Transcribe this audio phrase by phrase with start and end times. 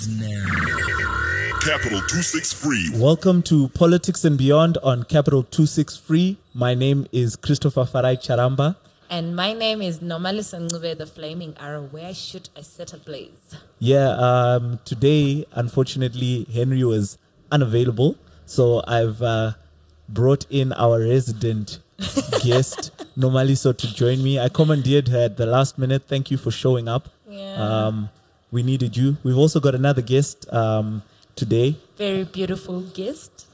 [0.00, 1.58] begins now.
[1.60, 2.98] Capital 263.
[2.98, 6.38] Welcome to Politics and Beyond on Capital 263.
[6.54, 8.76] My name is Christopher Farai Charamba.
[9.10, 11.82] And my name is Normally Sangube, the Flaming Arrow.
[11.82, 13.56] Where should I set a ablaze?
[13.78, 17.18] Yeah, um, today, unfortunately, Henry was
[17.50, 18.16] unavailable.
[18.46, 19.52] So I've uh,
[20.08, 21.80] brought in our resident
[22.42, 24.38] guest, Nomaliso, to join me.
[24.38, 26.04] I commandeered her at the last minute.
[26.06, 27.08] Thank you for showing up.
[27.28, 27.54] Yeah.
[27.56, 28.10] Um,
[28.50, 29.16] we needed you.
[29.22, 31.02] We've also got another guest um,
[31.36, 31.76] today.
[31.96, 33.46] Very beautiful guest.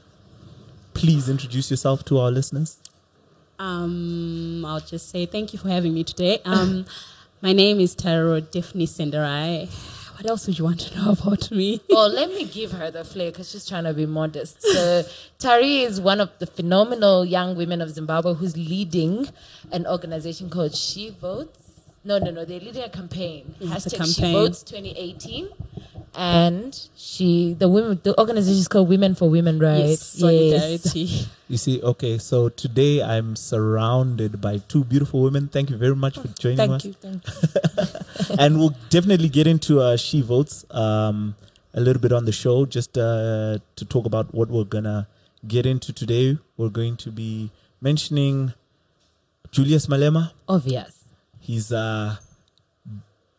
[0.93, 2.77] Please introduce yourself to our listeners.
[3.59, 6.39] Um, I'll just say thank you for having me today.
[6.45, 6.85] Um,
[7.41, 9.69] my name is Tariro Daphne Senderayi.
[10.15, 11.79] What else would you want to know about me?
[11.91, 14.61] oh, let me give her the flair because she's trying to be modest.
[14.63, 15.03] So,
[15.39, 19.27] Tari is one of the phenomenal young women of Zimbabwe who's leading
[19.71, 21.66] an organization called She Votes.
[22.07, 22.45] No, no, no.
[22.45, 23.53] They're leading a campaign.
[23.59, 24.31] It's a Hashtag She.
[24.31, 25.49] Votes 2018.
[26.15, 29.89] And she, the women, the organization is called Women for Women, right?
[29.89, 31.27] Yes, solidarity.
[31.49, 35.49] You see, okay, so today I'm surrounded by two beautiful women.
[35.49, 36.81] Thank you very much for joining us.
[36.81, 36.85] Thank us.
[36.85, 38.35] you, thank you.
[38.39, 41.35] and we'll definitely get into uh, She Votes um,
[41.73, 45.07] a little bit on the show just uh, to talk about what we're going to
[45.45, 46.37] get into today.
[46.55, 47.51] We're going to be
[47.81, 48.53] mentioning
[49.51, 50.31] Julius Malema.
[50.47, 50.96] Obvious.
[51.47, 52.17] He's uh,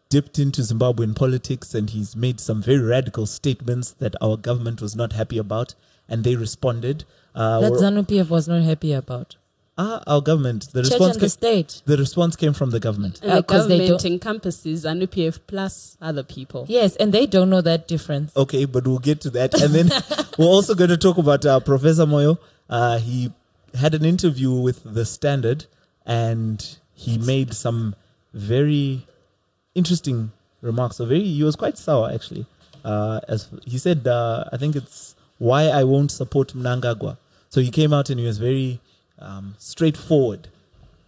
[0.08, 4.96] dipped into Zimbabwean politics and he's made some very radical statements that our government was
[4.96, 5.74] not happy about,
[6.08, 7.04] and they responded.
[7.34, 9.36] Uh, That ZANU PF was not happy about.
[9.76, 10.68] Ah, our government.
[10.72, 11.82] The Church response and the came, state.
[11.84, 13.20] the response came from the government.
[13.22, 16.64] And the Uh, 'cause they government don't- encompasses ZANU PF plus other people.
[16.66, 18.32] Yes, and they don't know that difference.
[18.36, 19.52] Okay, but we'll get to that.
[19.60, 19.90] And then
[20.38, 22.38] we're also going to talk about uh, Professor Moyo.
[22.70, 23.30] Uh, he
[23.74, 25.66] had an interview with The Standard
[26.06, 27.94] and he made some
[28.34, 29.06] very
[29.74, 30.96] interesting remarks.
[30.96, 32.44] So very, he was quite sour actually.
[32.84, 37.16] Uh, as he said, uh, I think it's why I won't support Mnangagwa.
[37.50, 38.80] So he came out and he was very
[39.20, 40.48] um, straightforward.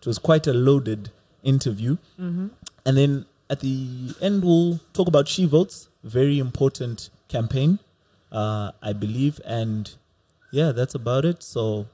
[0.00, 1.10] It was quite a loaded
[1.42, 1.96] interview.
[2.86, 7.80] And then at the end, we'll talk about She Votes, very important campaign,
[8.30, 9.40] uh, I believe.
[9.44, 9.92] And
[10.52, 11.42] yeah, that's about it.
[11.42, 11.86] So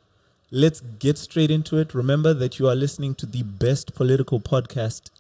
[0.51, 1.95] let's get straight into it.
[1.95, 5.11] Remember that you are listening to the best political podcast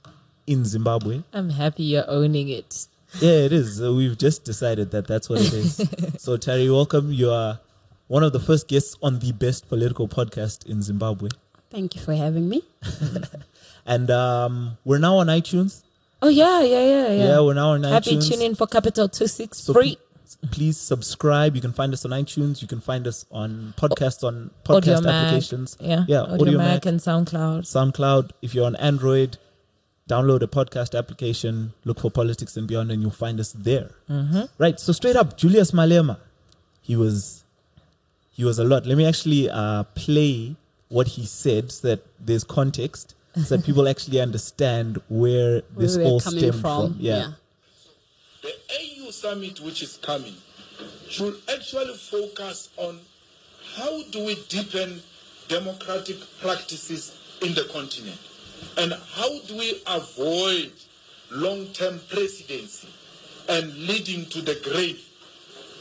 [0.47, 1.23] in Zimbabwe.
[1.33, 2.87] I'm happy you're owning it.
[3.21, 3.83] Yeah, it is.
[3.83, 5.89] Uh, we've just decided that that's what it is.
[6.19, 7.13] so, Terry, welcome.
[7.13, 7.61] You are
[8.09, 11.31] one of the first guests on the best political podcast in Zimbabwe.
[11.71, 12.63] Thank you for having me.
[13.87, 15.83] And um, we're now on iTunes.
[16.21, 17.25] Oh yeah, yeah, yeah, yeah.
[17.29, 17.91] Yeah, we're now on iTunes.
[17.93, 18.29] Happy iTunes.
[18.29, 20.06] tuning for Capital Two Six So Free pl-
[20.51, 21.55] please subscribe.
[21.55, 22.61] You can find us on iTunes.
[22.63, 25.13] You can find us on podcasts on podcast Audiomack.
[25.27, 25.77] applications.
[25.81, 27.61] Yeah, yeah, Audio, Mac, and SoundCloud.
[27.63, 28.33] SoundCloud.
[28.43, 29.39] If you're on Android,
[30.11, 31.73] download a podcast application.
[31.85, 33.91] Look for Politics and Beyond, and you'll find us there.
[34.11, 34.43] Mm-hmm.
[34.59, 34.81] Right.
[34.81, 36.19] So straight up, Julius Malema,
[36.83, 37.45] he was,
[38.33, 38.87] he was a lot.
[38.87, 40.57] Let me actually uh, play
[40.89, 45.97] what he said, so that there's context, so that people actually understand where Where this
[45.97, 46.93] we're all coming stemmed from.
[46.93, 46.97] from.
[47.01, 47.33] Yeah.
[48.43, 48.53] The
[49.07, 50.35] AU summit, which is coming,
[51.09, 52.99] should actually focus on
[53.77, 55.01] how do we deepen
[55.49, 58.19] democratic practices in the continent
[58.79, 60.73] and how do we avoid
[61.31, 62.89] long-term presidency
[63.49, 65.01] and leading to the grave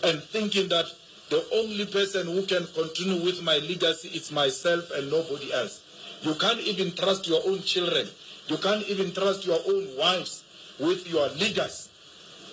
[0.04, 0.86] and thinking that
[1.30, 5.82] the only person who can continue with my legacy is myself and nobody else.
[6.22, 8.08] You can't even trust your own children.
[8.48, 10.44] You can't even trust your own wives
[10.80, 11.90] with your legacy.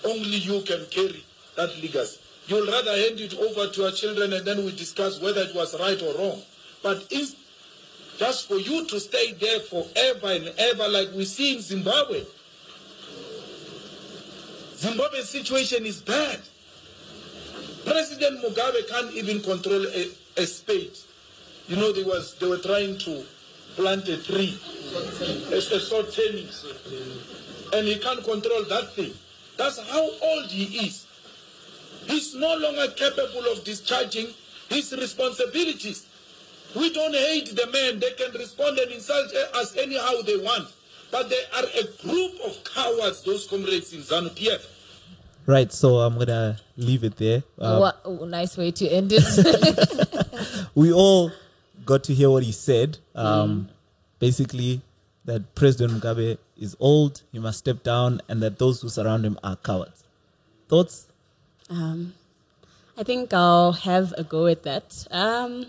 [0.05, 1.25] Only you can carry
[1.57, 2.19] that legacy.
[2.47, 5.79] You'll rather hand it over to your children and then we discuss whether it was
[5.79, 6.43] right or wrong.
[6.83, 7.37] But is
[8.19, 12.25] just for you to stay there forever and ever like we see in Zimbabwe.
[14.77, 16.41] Zimbabwe's situation is bad.
[17.85, 20.97] President Mugabe can't even control a, a spade.
[21.69, 23.25] You know, they was they were trying to
[23.77, 24.59] plant a tree,
[25.53, 26.67] a, a salt tennis,
[27.73, 29.13] and he can't control that thing.
[29.57, 31.07] That's how old he is.
[32.07, 34.29] He's no longer capable of discharging
[34.69, 36.07] his responsibilities.
[36.75, 38.01] We don't hate the man.
[38.01, 40.69] They can respond and insult us anyhow they want.
[41.11, 44.67] But they are a group of cowards, those comrades in ZANU PF.
[45.45, 45.71] Right.
[45.73, 47.43] So I'm gonna leave it there.
[47.59, 50.69] Uh, what oh, nice way to end it.
[50.75, 51.31] we all
[51.85, 52.99] got to hear what he said.
[53.15, 53.21] Mm.
[53.25, 53.69] Um,
[54.23, 54.81] Basically,
[55.25, 59.39] that President Mugabe is old, he must step down, and that those who surround him
[59.43, 60.05] are cowards.
[60.69, 61.07] Thoughts?
[61.71, 62.15] Um,
[62.97, 65.07] I think I'll have a go at that.
[65.11, 65.67] Um,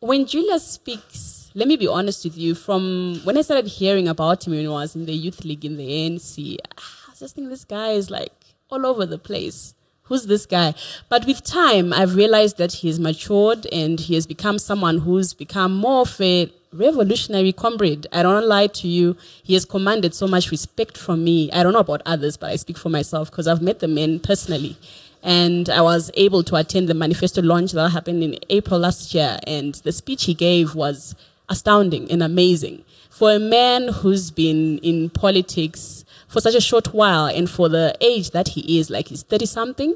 [0.00, 2.54] when Julia speaks, let me be honest with you.
[2.54, 5.76] From when I started hearing about him when I was in the youth league in
[5.76, 8.32] the ANC, I was just thinking this guy is like
[8.70, 9.74] all over the place.
[10.08, 10.74] Who's this guy?
[11.10, 15.34] But with time, I've realized that he has matured and he has become someone who's
[15.34, 18.06] become more of a revolutionary comrade.
[18.10, 19.16] I don't lie to you.
[19.42, 21.52] He has commanded so much respect from me.
[21.52, 24.18] I don't know about others, but I speak for myself because I've met the men
[24.18, 24.78] personally.
[25.22, 29.38] And I was able to attend the manifesto launch that happened in April last year.
[29.46, 31.14] And the speech he gave was
[31.50, 32.84] astounding and amazing.
[33.10, 35.97] For a man who's been in politics
[36.28, 39.46] for such a short while and for the age that he is, like he's 30
[39.46, 39.94] something,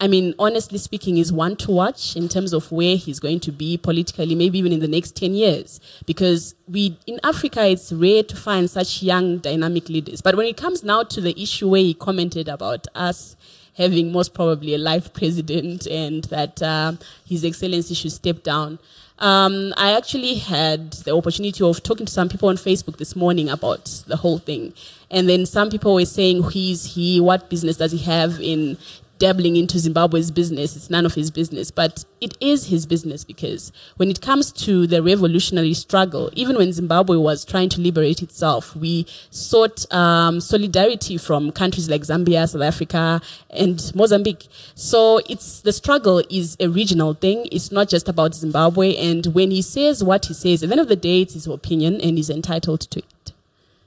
[0.00, 3.50] I mean, honestly speaking, is one to watch in terms of where he's going to
[3.50, 5.80] be politically, maybe even in the next 10 years.
[6.06, 10.20] Because we, in Africa, it's rare to find such young, dynamic leaders.
[10.20, 13.36] But when it comes now to the issue where he commented about us
[13.76, 16.92] having most probably a life president and that uh,
[17.26, 18.78] His Excellency should step down,
[19.20, 23.48] um, I actually had the opportunity of talking to some people on Facebook this morning
[23.48, 24.72] about the whole thing.
[25.10, 27.20] And then some people were saying, who is he?
[27.20, 28.76] What business does he have in
[29.18, 30.76] dabbling into Zimbabwe's business.
[30.76, 34.86] It's none of his business, but it is his business because when it comes to
[34.86, 41.18] the revolutionary struggle, even when Zimbabwe was trying to liberate itself, we sought um, solidarity
[41.18, 43.20] from countries like Zambia, South Africa,
[43.50, 44.48] and Mozambique.
[44.74, 47.48] So it's the struggle is a regional thing.
[47.52, 48.96] It's not just about Zimbabwe.
[48.96, 51.46] And when he says what he says, at the end of the day, it's his
[51.46, 53.17] opinion, and he's entitled to it.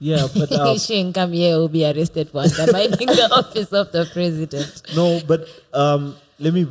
[0.03, 2.59] Yeah, but uh, she ain't come here will be arrested once.
[2.59, 4.81] I'm minding the office of the president.
[4.95, 6.68] no, but um, let me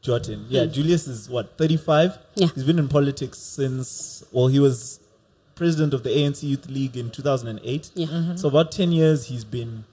[0.00, 0.46] jot in.
[0.48, 2.16] Yeah, Julius is what thirty five.
[2.36, 2.46] Yeah.
[2.54, 4.22] he's been in politics since.
[4.30, 5.00] Well, he was
[5.56, 7.90] president of the ANC Youth League in two thousand and eight.
[7.94, 8.36] Yeah.
[8.36, 9.84] So about ten years he's been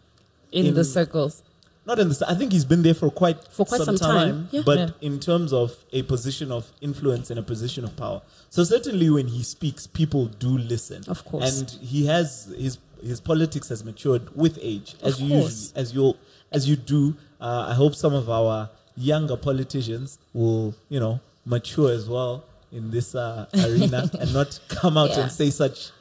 [0.51, 1.41] In, In- the circles.
[1.89, 2.25] Not in the.
[2.27, 4.61] I think he's been there for quite For quite some time, yeah.
[4.65, 4.89] But Yeah.
[5.09, 9.27] in terms of a position of influence and a position of power, so certainly when
[9.27, 11.03] he speaks, people do listen.
[11.07, 11.59] Of course.
[11.59, 12.27] and he has
[12.65, 16.13] his his politics has matured with age, as Of you usually as you
[16.51, 17.15] as you do.
[17.41, 22.91] Uh, I hope some of our younger politicians will you know mature as well in
[22.91, 25.21] this uh, arena and not come out Yeah.
[25.21, 25.91] and say such.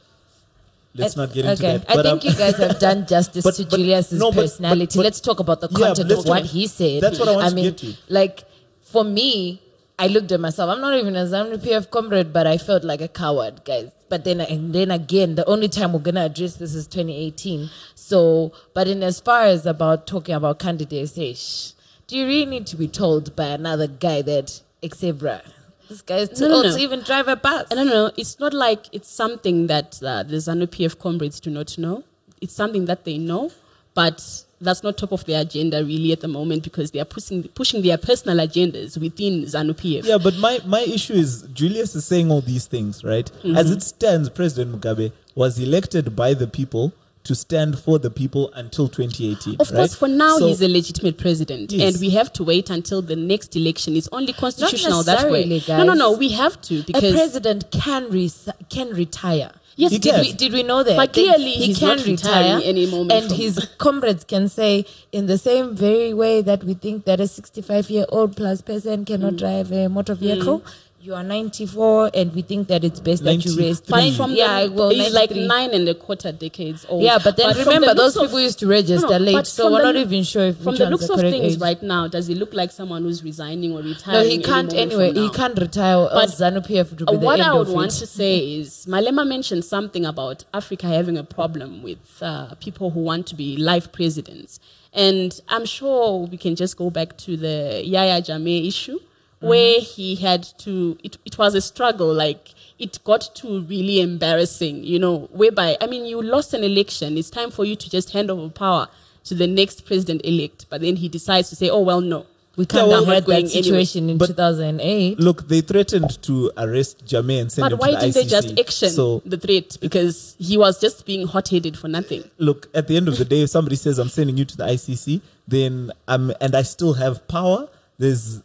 [0.99, 1.77] Let's I- not get into okay.
[1.79, 1.91] that.
[1.91, 4.99] I But, think um, you guys have done justice but- to but- Julius's no, personality.
[4.99, 7.03] let's talk about the content let's of what he said.
[7.03, 7.95] that's what I want I to mean, get to.
[8.09, 8.45] like
[8.83, 9.63] for me,
[9.99, 10.71] I looked at myself.
[10.71, 13.91] I'm not even a ZANU PF comrade, but I felt like a coward, guys.
[14.09, 17.69] But then, and then again, the only time we're gonna address this is 2018.
[17.97, 21.75] So, but in as far as about talking about candidates,
[22.07, 25.43] do you really need to be told by another guy that, bruh,
[25.89, 26.77] this guy is too No, no, old no.
[26.77, 27.67] to even drive a bus?
[27.71, 28.11] I don't know.
[28.17, 32.05] It's not like it's something that uh, the ZANU PF comrades do not know.
[32.41, 33.51] It's something that they know,
[33.95, 37.45] but that's not top of their agenda really at the moment because they are pushing
[37.49, 40.05] pushing their personal agendas within ZANU PF.
[40.05, 43.31] Yeah, but my, my issue is Julius is saying all these things, right?
[43.39, 43.57] Mm-hmm.
[43.57, 46.93] As it stands, President Mugabe was elected by the people
[47.29, 49.57] to stand for the people until 2018.
[49.61, 51.93] Of course, for now So- he's a legitimate president, Yes.
[51.95, 53.97] and we have to wait until the next election.
[53.97, 55.45] It's only constitutional that way.
[55.45, 56.13] necessarily, No, no, no.
[56.17, 59.51] We have to a because president can res- can retire.
[59.77, 60.21] Yes, He did can.
[60.23, 60.97] we did we know that?
[60.97, 65.27] But clearly he can not retire, any moment and from- his comrades can say, in
[65.27, 69.35] the same very way that we think that a 65 year old plus person cannot
[69.35, 69.39] Mm.
[69.39, 70.63] drive a motor vehicle.
[71.01, 73.65] You are 94, and we think that it's best that you 93.
[73.65, 77.05] raise But from yeah, the, well, he's like nine and a quarter decades old.
[77.05, 79.73] Yeah, but then from remember, the those looks people used to register late, so from
[79.75, 81.61] we're the not even sure if from the looks the of things age.
[81.61, 84.25] right now, does he look like someone who's resigning or retiring?
[84.25, 85.13] No, he can't anyway.
[85.13, 87.75] He can't retire, But, ZANU PF would be Uh, the what end I would of
[87.75, 87.99] want it.
[88.01, 93.01] to say is, Malema mentioned something about Africa having a problem with uh, people who
[93.01, 94.59] want to be life presidents,
[94.93, 98.99] and I'm sure we can just go back to the Yahya Jammeh issue,
[99.39, 99.47] Mm-hmm.
[99.49, 100.99] where he had to.
[101.05, 105.29] It, it was a struggle, like it got to really embarrassing, you know.
[105.33, 107.17] Whereby, I mean, you lost an election.
[107.17, 108.89] It's time for you to just hand over power
[109.25, 112.27] to the next president elect, but then he decides to say, "Oh well, no."
[112.57, 113.63] We kind well, of we're had going that anyway.
[113.85, 115.21] situation in But- 2008.
[115.21, 118.25] Look, they threatened to arrest Jammeh and send But him why to the didn't they
[118.25, 118.29] ICC.
[118.31, 119.77] just action So, the threat?
[119.81, 122.25] Because he was just being hot-headed for nothing.
[122.39, 124.65] look, at the end of the day, if somebody says I'm sending you to the
[124.65, 127.69] ICC, then I'm and I still have power.
[127.97, 128.43] There's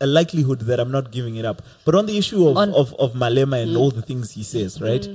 [0.00, 1.62] a likelihood that I'm not giving it up.
[1.84, 3.78] But on the issue of On- of, of Malema and Mm.
[3.78, 5.08] all the things he says, right?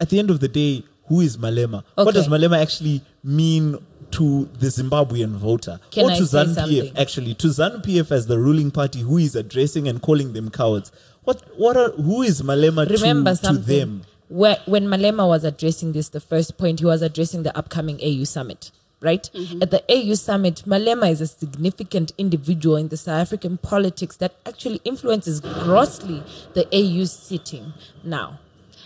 [0.00, 1.84] At the end of the day, who is Malema?
[1.94, 3.78] What does Malema actually mean
[4.12, 5.78] to the Zimbabwean voter?
[5.90, 7.34] Can or to say ZANU-PF actually?
[7.34, 10.90] To ZANU-PF as the ruling party who is addressing and calling them cowards.
[11.24, 13.64] What what are who is Malema Remember to, something.
[13.64, 14.02] to them?
[14.28, 18.24] Where, when Malema was addressing this, the first point, he was addressing the upcoming AU
[18.24, 18.70] summit,
[19.04, 19.28] right?
[19.60, 24.34] At the AU summit, Malema is a significant individual in the South African politics that
[24.46, 26.22] actually influences grossly
[26.54, 28.38] the AU sitting now.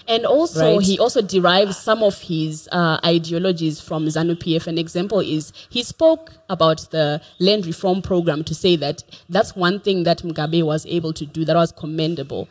[0.07, 0.87] And also, Right.
[0.87, 4.67] he also derives some of his uh, ideologies from ZANU PF.
[4.67, 9.81] An example is he spoke about the land reform program to say that that's one
[9.81, 12.49] thing that Mugabe was able to do that was commendable.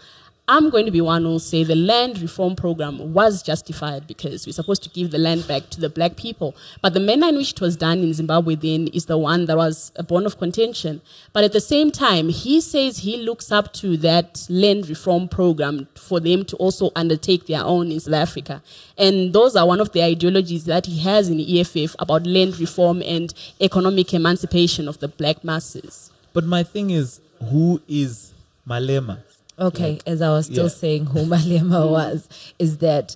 [0.50, 4.48] I'm going to be one who will say the land reform program was justified because
[4.48, 6.56] we're supposed to give the land back to the black people.
[6.82, 9.58] But the manner in which it was done in Zimbabwe then is the one that
[9.58, 11.02] was a bone of contention.
[11.34, 15.90] But at the same time, he says he looks up to that land reform program
[15.96, 18.64] for them to also undertake their own in South Africa.
[18.98, 22.58] And those are one of the ideologies that he has in the EFF about land
[22.58, 26.10] reform and economic emancipation of the black masses.
[26.32, 27.20] But my thing is,
[27.52, 28.32] who is
[28.66, 29.27] Malema?
[29.60, 30.70] Okay, as I was still yeah.
[30.70, 33.16] saying who Malema was, is that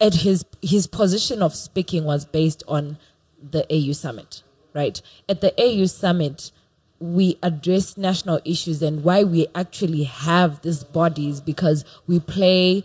[0.00, 2.98] at his his position of speaking was based on
[3.50, 5.00] the AU summit, right?
[5.28, 6.50] At the AU summit,
[6.98, 12.84] we address national issues and why we actually have these bodies because we play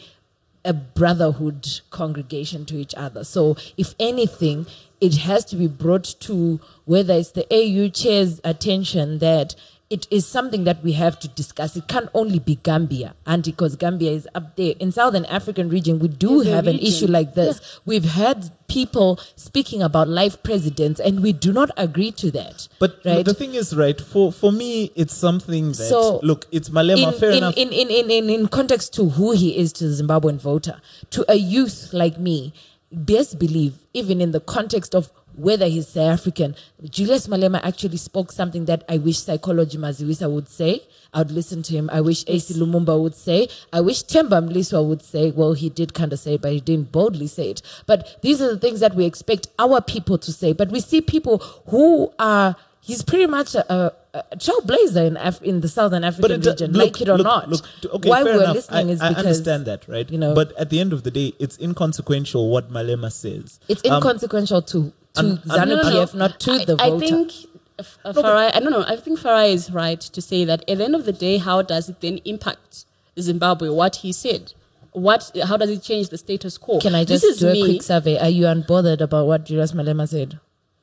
[0.66, 3.24] a brotherhood congregation to each other.
[3.24, 4.66] So, if anything,
[5.00, 9.56] it has to be brought to whether it's the AU chair's attention that
[9.90, 11.76] it is something that we have to discuss.
[11.76, 15.98] It can't only be Gambia, and because Gambia is up there in Southern African region,
[16.00, 17.80] we do It's a have an issue like this.
[17.86, 22.68] We've had people speaking about life presidents, and we do not agree to that.
[22.80, 23.26] But right?
[23.26, 24.00] the thing is, right?
[24.00, 27.12] For for me, it's something that So, look, it's Malema.
[27.14, 27.58] in, fair in, enough.
[27.58, 30.80] In, in, in, in, in context to who he is to the Zimbabwean voter,
[31.12, 32.54] to a youth like me,
[32.92, 38.32] best believe, even in the context of whether he's South African, Julius Malema actually spoke
[38.32, 40.84] something that I wish Psychology Maziwisa would say.
[41.14, 41.90] I would listen to him.
[41.92, 43.48] I wish Acie Lumumba would say.
[43.74, 45.32] I wish Temba Mliswa would say.
[45.32, 47.62] Well, he did kind of say it, but he didn't boldly say it.
[47.86, 50.54] But these are the things that we expect our people to say.
[50.54, 55.42] But we see people who are, he's pretty much a, a, a trailblazer in, Af-
[55.42, 57.50] in the Southern African it- region, look, like it or look, not.
[57.50, 58.56] Look, okay, Why fair we're enough.
[58.56, 60.10] listening I, is I understand that, right?
[60.10, 63.60] you know- but at the end of the day, it's inconsequential what Malema says.
[63.68, 66.76] it's Um, inconsequential to to I'm- I'm- ZANU No, no, PF, not to I, the
[66.80, 67.32] I think
[67.80, 68.84] uh, uh, Farai, I don't know.
[68.88, 71.62] I think Farai is right to say that at the end of the day, how
[71.62, 72.86] does it then impact
[73.20, 73.70] Zimbabwe?
[73.70, 74.54] What he said,
[74.92, 75.32] what?
[75.46, 76.80] How does it change the status quo?
[76.80, 77.64] Can I This just is do a me.
[77.64, 78.18] quick survey?
[78.20, 80.40] Are you unbothered about what Julius Malema said?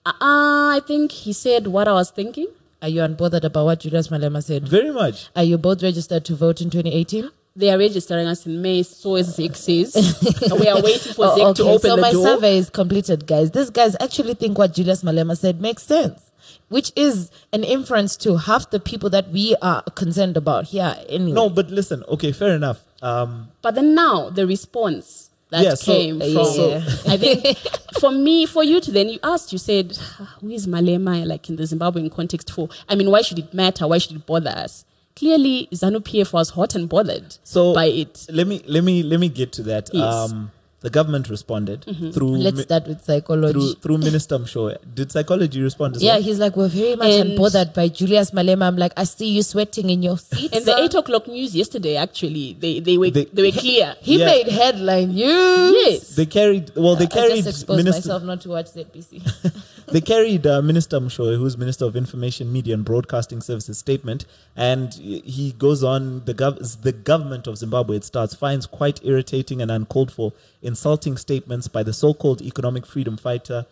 [0.06, 2.46] Uh, I think he said what I was thinking.
[2.80, 4.68] Are you unbothered about what Julius Malema said?
[4.68, 5.28] very much.
[5.34, 7.30] Are you both registered to vote in 2018?
[7.56, 9.94] They are registering us in May, so as Zek says.
[10.60, 13.50] we are waiting for Oh, Zek to open so the my survey is completed, guys.
[13.50, 16.30] These guys actually think what Julius Malema said makes sense,
[16.68, 20.94] which is an inference to half the people that we are concerned about here.
[21.08, 22.04] Anyway, No, but listen.
[22.08, 22.84] Okay, fair enough.
[23.02, 26.76] Um, But then now the response that Yeah, so- came Uh, from, yeah.
[27.12, 27.58] I think
[28.00, 31.48] for me, for you to then you asked, you said, "Ah, who is Malema like
[31.48, 32.68] in the Zimbabwean context for?
[32.88, 33.86] I mean, why should it matter?
[33.86, 34.84] Why should it bother us?
[35.14, 38.26] Clearly, ZANU PF was hot and bothered so by it.
[38.30, 39.88] Let me let me let me get to that.
[39.92, 40.14] Yes.
[40.30, 42.11] Um, the government responded mm-hmm.
[42.11, 43.52] through let's mi- start with psychology.
[43.52, 44.76] through through Minister Mushohwe.
[44.95, 46.23] Did psychology respond as yeah, well?
[46.23, 48.66] he's like, we're very much And- unbothered by Julius Malema.
[48.68, 50.54] I'm like, I see you sweating in your seat.
[50.54, 53.97] And the eight o'clock news yesterday, actually, they, they were They- they, were clear.
[54.00, 54.26] He Yeah.
[54.26, 55.73] made headline news.
[55.87, 56.14] yes.
[56.14, 56.95] They carried well.
[56.97, 57.25] They carried.
[57.25, 58.09] I carried just exposed Minister.
[58.09, 59.23] myself not to watch ZBC.
[59.93, 64.25] they carried uh, Minister Mushohwe, who's Minister of Information, Media and Broadcasting Services, statement,
[64.57, 66.25] and he goes on.
[66.25, 71.16] The gov- the government of Zimbabwe, it starts, finds quite irritating and uncalled for insulting
[71.16, 73.66] statements by the so-called economic freedom fighter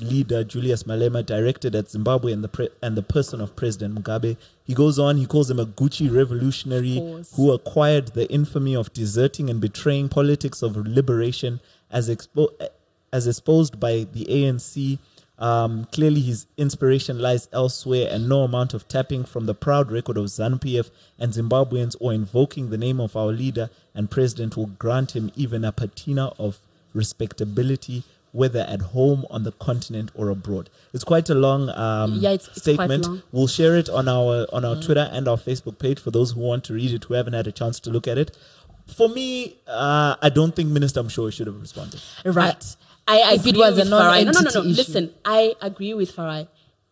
[0.00, 4.36] leader Julius Malema directed at Zimbabwe and the pre- and the person of President Mugabe.
[4.64, 5.16] He goes on.
[5.16, 10.62] He calls him a Gucci revolutionary who acquired the infamy of deserting and betraying politics
[10.62, 11.60] of liberation
[11.90, 12.52] as expo-
[13.12, 14.98] as exposed by the ANC.
[15.38, 20.16] Um, clearly, his inspiration lies elsewhere, and no amount of tapping from the proud record
[20.16, 24.66] of ZANU PF and Zimbabweans or invoking the name of our leader and president will
[24.66, 26.58] grant him even a patina of
[26.92, 28.02] respectability,
[28.32, 30.70] whether at home, on the continent, or abroad.
[30.92, 33.06] It's quite a long um, Yeah, it's- it's statement.
[33.06, 33.22] long.
[33.32, 36.40] We'll share it on our on our Twitter and our Facebook page for those who
[36.40, 38.36] want to read it who haven't had a chance to look at it.
[38.86, 42.00] For me, uh, I don't think Minister Mushohwe should have responded.
[42.24, 42.64] Right.
[42.97, 44.24] I If it agree was a with Farai.
[44.24, 44.60] No, no, no, no.
[44.60, 44.76] issue.
[44.76, 46.48] Listen, I agree with Farai.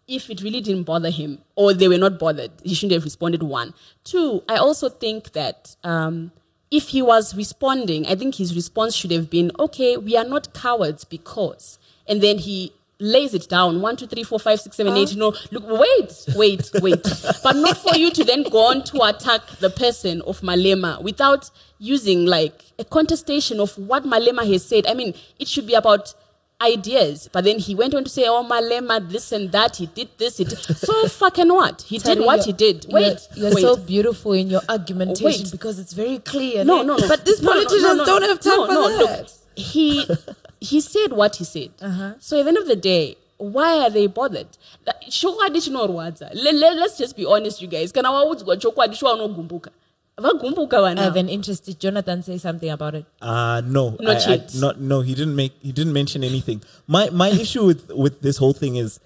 [0.08, 3.42] If it really didn't bother him, or they were not bothered, he shouldn't have responded.
[3.42, 4.42] One, two.
[4.48, 6.30] I also think that um,
[6.70, 10.54] if he was responding, I think his response should have been, "Okay, we are not
[10.54, 14.96] cowards because," and then he lays it down one two three four five six seven
[14.96, 17.02] eight you know look wait wait wait
[17.42, 21.50] but not for you to then go on to attack the person of malema without
[21.78, 26.14] using like a contestation of what malema has said i mean it should be about
[26.60, 27.28] ideas.
[27.32, 29.76] But then he went on to say, "Oh, Malema, this and that.
[29.76, 30.36] He did this.
[30.36, 31.82] Did so fucking what?
[31.82, 32.84] He did what he did.
[32.88, 33.60] you're- Wait, you're, wait.
[33.60, 35.52] so beautiful in your argumentation Wait.
[35.52, 36.64] because it's very clear.
[36.64, 36.82] no, eh?
[36.84, 37.08] no, no.
[37.08, 38.04] But these No, no, no, politicians no, no.
[38.06, 39.20] don't have time no, for no, that.
[39.20, 40.06] Look, he
[40.60, 41.70] he said what he said.
[41.80, 42.14] Uh-huh.
[42.18, 44.48] So at the end of the day, why are they bothered?
[44.86, 46.30] Like, chokwadi chinorwadza.
[46.34, 47.92] Le- le- Let's just be honest, you guys.
[47.92, 49.70] Kana waudzwa chokwadi chiwanogumbuka.
[50.18, 51.02] Vagumbuka I vana.
[51.02, 51.66] have an interest.
[51.66, 53.04] Did Jonathan say something about it?
[53.20, 54.54] Uh no, Not I- I- yet.
[54.54, 55.02] not no.
[55.02, 55.52] He didn't make.
[55.62, 56.62] He didn't mention anything.
[56.86, 58.98] My my issue with with this whole thing is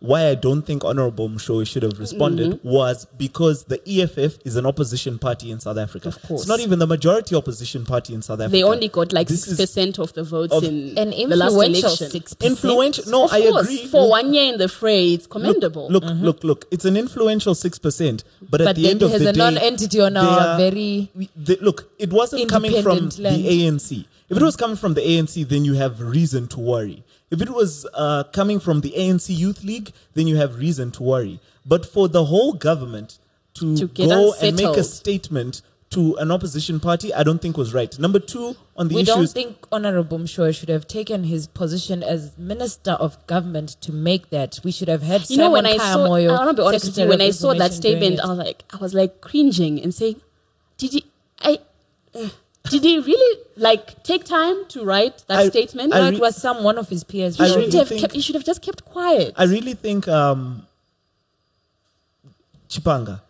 [0.00, 2.68] why I don't think Honorable Mushohwe should have responded Mm-hmm.
[2.68, 6.08] was because the EFF is an opposition party in South Africa.
[6.08, 6.42] Of course.
[6.42, 8.52] it's not even the majority opposition party in South Africa.
[8.52, 11.88] They only got like This 6% of the votes of- in An the last influential
[11.88, 12.10] election.
[12.10, 13.04] six influential.
[13.10, 13.86] No, of I course, agree.
[13.86, 15.88] for one year in the fray, it's commendable.
[15.90, 16.66] Look, look, look.
[16.70, 20.00] It's an influential six percent, but at But the end of has the a non-entity
[20.00, 21.90] on our very they- look.
[21.98, 23.12] It wasn't coming from land.
[23.12, 24.06] the ANC.
[24.30, 27.02] If it was coming from the ANC, then you have reason to worry.
[27.30, 31.02] If it was uh, coming from the ANC Youth League, then you have reason to
[31.02, 31.40] worry.
[31.66, 33.18] But for the whole government
[33.54, 37.56] to, To get go and make a statement to an opposition party, I don't think
[37.56, 37.98] was right.
[37.98, 42.36] Number two, on the we don't think Honorable Mushohwe should have taken his position as
[42.36, 44.60] Minister of Government to make that.
[44.64, 46.86] We should have had you know, when I saw, Moyo, I want to be honest
[46.86, 48.20] with you, when I saw that statement.
[48.20, 50.20] I was like, I was like cringing and saying,
[50.76, 51.04] did he,
[51.40, 51.58] I,
[52.14, 52.28] uh,
[52.70, 55.94] did he really like take time to write that I- statement?
[55.94, 57.36] I no, re- it was some one of his peers.
[57.36, 59.34] he shouldn't really have think- kept, he should have just kept quiet.
[59.36, 60.66] I really think um,
[62.68, 63.20] Chipanga,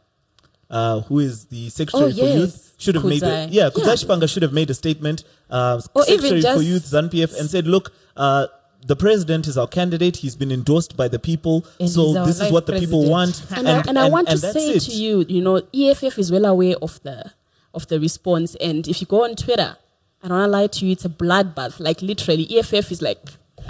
[0.71, 2.39] uh, who is the Secretary Oh, for.
[2.39, 3.49] Youth, should have made a, Kudzai.
[3.51, 3.93] yeah, Kudzai Yeah.
[3.95, 7.67] Chipanga should have made a statement, uh, Or even Secretary for Youth, ZANPF, and said,
[7.67, 8.47] look, uh,
[8.87, 10.19] the president is our candidate.
[10.19, 11.65] He's been endorsed by the people.
[11.81, 13.43] And so this is vice what the people want.
[13.57, 14.81] and, I, and, I want to say it.
[14.83, 17.33] to you, you know, EFF is well aware of the
[17.75, 19.77] of the response, and if you go on Twitter,
[20.23, 21.79] I don't want to lie to you, it's a bloodbath.
[21.81, 23.21] Like literally, EFF is like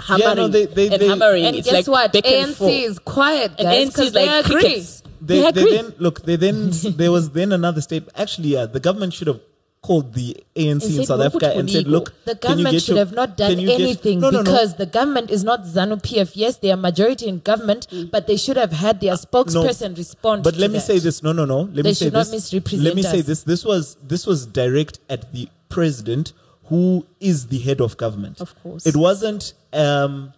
[0.07, 1.45] hammering no, they- they- and they- hammering.
[1.45, 2.13] and it's guess like what?
[2.13, 4.61] back and ANC is quiet, And guys, ANC because is they like agree.
[4.61, 5.03] crickets.
[5.21, 5.75] They, They they agree.
[5.77, 6.21] then look.
[6.23, 8.07] They then there was then another state.
[8.15, 9.41] Actually, yeah, the government should have
[9.89, 13.35] called the ANC in South Africa and said, look, The government should your- have not
[13.35, 14.43] done can you get- anything no, no, no.
[14.43, 16.31] because the government is not ZANU PF.
[16.35, 20.43] Yes, they are majority in government, but they should have had their spokesperson respond.
[20.43, 20.85] But let me that.
[20.85, 21.23] say this.
[21.23, 21.61] No, no, no.
[21.61, 22.33] Let They me say should not this.
[22.53, 23.25] misrepresent Let me say us.
[23.25, 23.41] this.
[23.43, 26.33] This was this was direct at the president,
[26.65, 26.83] who
[27.19, 28.39] is the head of government.
[28.41, 28.85] Of course.
[28.85, 30.33] it wasn't um,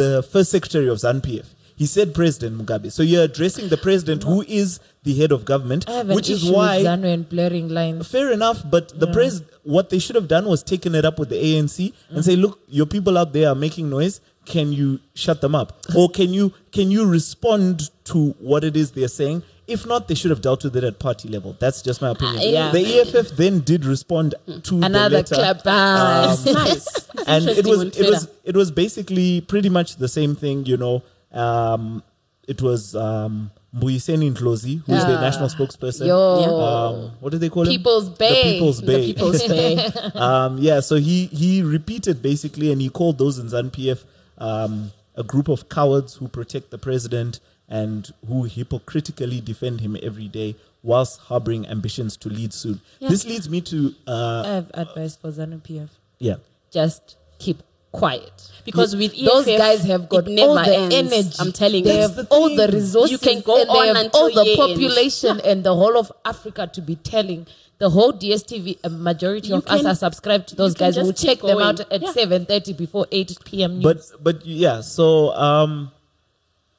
[0.00, 1.46] the first secretary of ZANPF.
[1.76, 2.92] He said President Mugabe.
[2.92, 6.30] So you're addressing the president, who is the head of government, I have an which
[6.30, 8.06] is why ZANU and blurring lines.
[8.08, 11.30] Fair enough, but the pres what they should have done was taken it up with
[11.30, 14.20] the ANC and say, look, your people out there are making noise.
[14.46, 18.92] Can you shut them up, or can you can you respond to what it is
[18.92, 19.42] they're saying?
[19.66, 21.56] If not, they should have dealt with it at party level.
[21.58, 22.36] That's just my opinion.
[22.36, 22.70] Uh, yeah.
[22.70, 24.34] The EFF then did respond
[24.64, 25.60] to Another the letter, clap.
[25.64, 27.08] Ah, Um, nice.
[27.26, 30.66] and it was it was it was basically pretty much the same thing.
[30.66, 31.02] You know,
[31.34, 32.02] um,
[32.46, 35.20] it was um, Mbuyiseni Ndlozi, who's the Ah.
[35.20, 36.06] national spokesperson.
[36.06, 36.60] Yo.
[36.60, 37.68] Um, what do they call him?
[37.72, 38.52] People's The Bay.
[38.52, 39.06] People's The Bay.
[39.06, 39.76] People's Bay.
[40.14, 44.04] um, yeah, so he he repeated basically, and he called those in ZANPF
[44.38, 50.28] um, a group of cowards who protect the president and who hypocritically defend him every
[50.28, 52.80] day whilst harboring ambitions to lead soon.
[53.00, 53.08] Yeah.
[53.08, 55.88] This leads me to uh, I have advice for ZANU PF.
[56.18, 56.36] yeah.
[56.70, 57.62] Just keep
[57.94, 58.50] quiet.
[58.64, 61.12] Because with those guys have got never all the ends.
[61.12, 61.36] energy.
[61.38, 62.00] I'm telling they you.
[62.00, 62.74] have the all the thing.
[62.80, 63.10] resources.
[63.12, 64.70] You can go and they have until all the year end.
[64.72, 67.46] population and the whole of Africa to be telling.
[67.78, 70.96] The whole DSTV, a majority You of us are subscribed to those guys.
[70.96, 72.12] We'll just keep check them out at Yeah.
[72.12, 73.80] seven thirty before eight p.m.
[73.80, 73.82] News.
[73.84, 75.90] But but yeah, so um,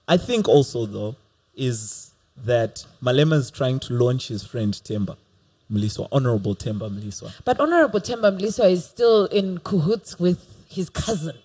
[0.08, 1.16] I think also though
[1.54, 2.14] is
[2.46, 5.18] that Malema is trying to launch his friend Temba
[5.72, 7.32] Mliswa, Honorable Temba Mliswa.
[7.44, 10.40] But Honorable Temba Mliswa is still in cahoots with
[10.76, 11.36] his cousin.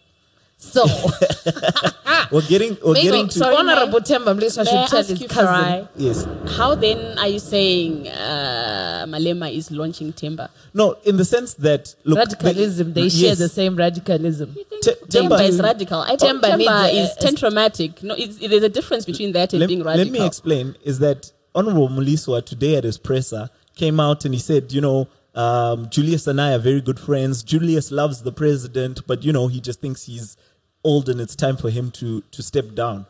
[0.59, 0.85] So
[2.31, 5.29] We're getting we're maybe getting to sorry, Honorable Temba Mliswa I should tell his cousin.
[5.29, 6.27] Farai, yes.
[6.57, 10.49] how then are you saying uh, Malema is launching Timber?
[10.73, 13.39] No, in the sense that look, Radicalism, they share yes.
[13.39, 14.55] the same radicalism.
[14.83, 16.01] Te- Timber Temba- is radical.
[16.03, 18.03] I Timber think Timber needs a- is tentromatic.
[18.03, 20.13] No, it's, there's a difference between that and let, being radical.
[20.13, 24.41] let me explain is that Honorable Muliswa today at his presser came out and he
[24.41, 27.43] said, you know, um, Julius and I are very good friends.
[27.43, 30.37] Julius loves the president, but you know, he just thinks he's
[30.83, 33.07] old and it's time for him to to step down.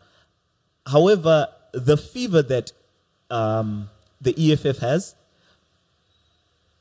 [0.87, 2.73] However, the fever that
[3.31, 3.89] um,
[4.21, 5.15] the EFF has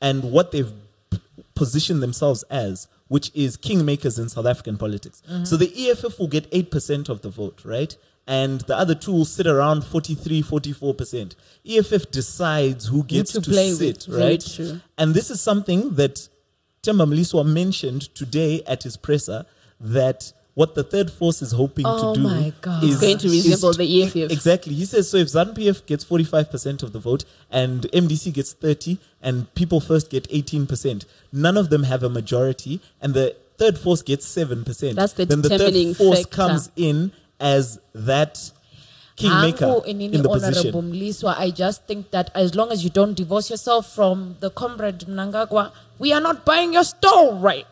[0.00, 0.72] and what they've
[1.54, 5.22] positioned themselves as, which is kingmakers in South African politics.
[5.44, 7.96] So the EFF will get 8% of the vote, right?
[8.30, 11.34] And the other two will sit around 43, 44%.
[11.68, 14.20] EFF decides who gets to to, play sit, with.
[14.20, 14.80] Right?
[14.96, 16.28] And this is something that
[16.84, 19.46] Temba Mliswa mentioned today at his presser
[19.80, 22.84] that what the third force is hoping Oh to do my God.
[22.84, 24.30] is It's going to resemble the EFF.
[24.30, 24.74] Exactly.
[24.74, 25.16] He says so.
[25.16, 29.52] If ZANU PF gets forty five percent of the vote and MDC gets thirty, and
[29.54, 34.02] People First get eighteen percent, none of them have a majority, and the third force
[34.02, 34.96] gets seven percent.
[34.96, 36.36] That's the then the third force factor.
[36.36, 38.52] comes in as that
[39.16, 40.72] kingmaker Angu inini in the position.
[40.72, 45.00] Mliswa, I just think that as long as you don't divorce yourself from the comrade
[45.00, 47.64] Mnangagwa, we are not buying your story.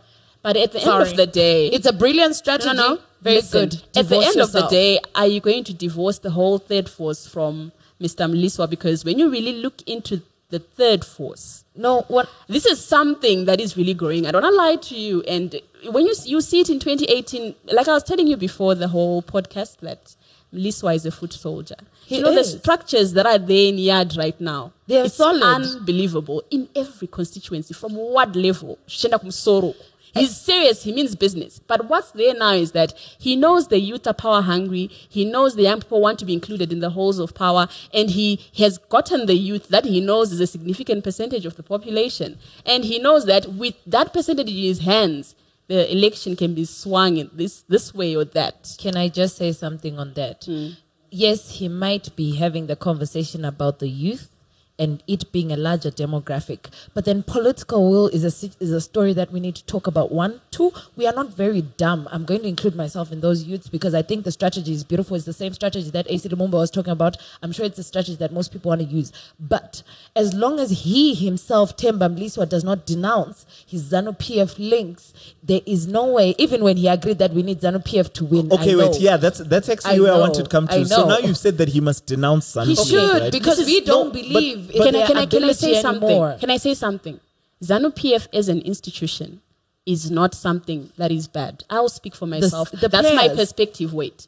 [0.42, 2.68] But at the end of the day, It's a brilliant strategy.
[2.68, 3.74] no, no, Very listen, good.
[3.74, 6.88] At the Divorce end of the day, are you going to divorce the whole third
[6.88, 8.30] force from Mr.
[8.30, 8.70] Mliswa?
[8.70, 13.60] Because when you really look into the third force, no, what this is something that
[13.60, 14.26] is really growing.
[14.26, 15.22] I don't want to lie to you.
[15.22, 18.88] And when you you see it in 2018, like I was telling you before the
[18.88, 20.16] whole podcast, that
[20.54, 21.76] Mliswa is a foot soldier.
[22.06, 22.54] He you know is.
[22.54, 24.72] the structures that are there in Yard right now.
[24.86, 25.42] They are it's solid.
[25.42, 28.78] unbelievable in every constituency, from what level.
[28.88, 29.74] Shenda Kumsoro.
[30.14, 30.84] He's serious.
[30.84, 31.58] He means business.
[31.58, 34.88] But what's there now is that he knows the youth are power hungry.
[35.08, 37.68] He knows the young people want to be included in the halls of power.
[37.92, 41.62] And he has gotten the youth that he knows is a significant percentage of the
[41.62, 42.38] population.
[42.64, 45.34] And he knows that with that percentage in his hands,
[45.68, 48.74] the election can be swung in this, this way or that.
[48.78, 50.44] Can I just say something on that?
[50.44, 50.68] Hmm.
[51.10, 54.30] Yes, he might be having the conversation about the youth
[54.78, 59.12] and it being a larger demographic, but then political will is a is a story
[59.12, 60.12] that we need to talk about.
[60.12, 62.08] One, two, we are not very dumb.
[62.12, 65.16] I'm going to include myself in those youths because I think the strategy is beautiful.
[65.16, 67.16] It's the same strategy that Acie Lumumba was talking about.
[67.42, 69.12] I'm sure it's a strategy that most people want to use.
[69.40, 69.82] But
[70.14, 75.12] as long as he himself, Temba Mliswa, does not denounce his ZANU PF links,
[75.42, 76.34] there is no way.
[76.38, 79.00] Even when he agreed that we need ZANU PF to win, Okay, wait.
[79.00, 80.84] Yeah, that's that's actually I where I wanted to come to.
[80.86, 83.32] So now you've said that he must denounce ZANU He should right?
[83.32, 85.80] because This we don't no, believe but- in can, I, can, I, can I say
[85.80, 86.08] something?
[86.08, 86.36] anymore.
[86.40, 87.20] Can I say something?
[87.62, 89.40] ZANU PF as an institution
[89.86, 91.64] is not something that is bad.
[91.70, 92.70] I'll speak for myself.
[92.70, 93.94] the That's my perspective.
[93.94, 94.26] Wait.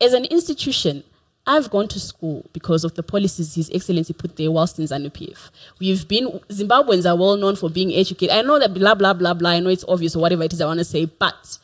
[0.00, 1.02] As an institution,
[1.46, 5.10] I've gone to school because of the policies His Excellency put there whilst in ZANU
[5.10, 5.50] PF.
[5.80, 8.36] We've been, Zimbabweans are well known for being educated.
[8.36, 9.50] I know that blah, blah, blah, blah.
[9.50, 11.58] I know it's obvious or whatever it is I want to say, but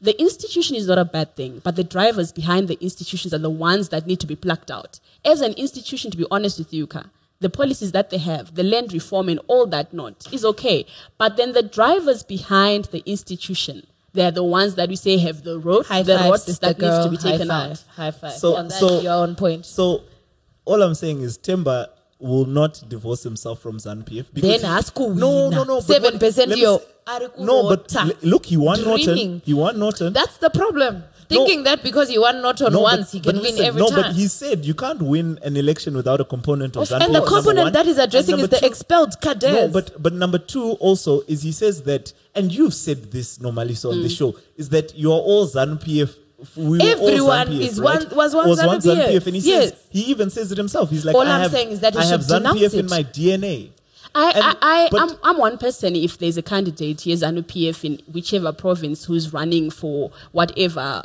[0.00, 3.50] the institution is not a bad thing, but the drivers behind the institutions are the
[3.50, 5.00] ones that need to be plucked out.
[5.24, 7.04] As an institution, to be honest with you, Ka,
[7.40, 10.86] the policies that they have, the land reform and all that not, is okay.
[11.18, 15.58] But then the drivers behind the institution, they're the ones that we say have the
[15.58, 17.08] road, High the five, road that girl.
[17.10, 17.84] needs to be taken high five, out.
[17.96, 18.32] High five.
[18.32, 19.66] So- on that, so- you're on point.
[19.66, 20.02] So
[20.64, 21.88] all I'm saying is Temba
[22.20, 24.26] will not divorce himself from ZANU PF.
[24.32, 25.50] Then ask who No, wina.
[25.56, 25.80] no, no.
[25.80, 26.80] 7% let me yo,
[27.38, 29.04] No, but l- look, he won Norton.
[29.14, 29.42] Dreaming.
[29.44, 30.12] He won Norton.
[30.14, 31.04] That's the problem.
[31.28, 33.88] Thinking that because he won Norton no, once, but, he can win listen, every no,
[33.88, 34.02] time.
[34.02, 37.04] but he said you can't win an election without a component of ZANU PF.
[37.06, 37.72] and the component one.
[37.72, 39.52] that he's addressing is the two- expelled cadets.
[39.54, 43.90] No, but but number two also is he says that, and you've said this Nomaliso
[43.92, 44.02] on Mm.
[44.02, 46.10] the show, is that you are all ZANU PF.
[46.56, 48.00] We Everyone ZANU PF, is right?
[48.08, 49.26] one- was one ZANU PF.
[49.26, 49.70] and he Yes.
[49.70, 50.90] says he even says it himself.
[50.90, 53.02] He's like, All I I'm have, saying is that I have ZANU PF in my
[53.02, 53.70] DNA.
[54.16, 57.36] I, And- I, I, but- I'm, I'm one person if there's a candidate, here's an
[57.42, 61.02] UPF in whichever province who's running for whatever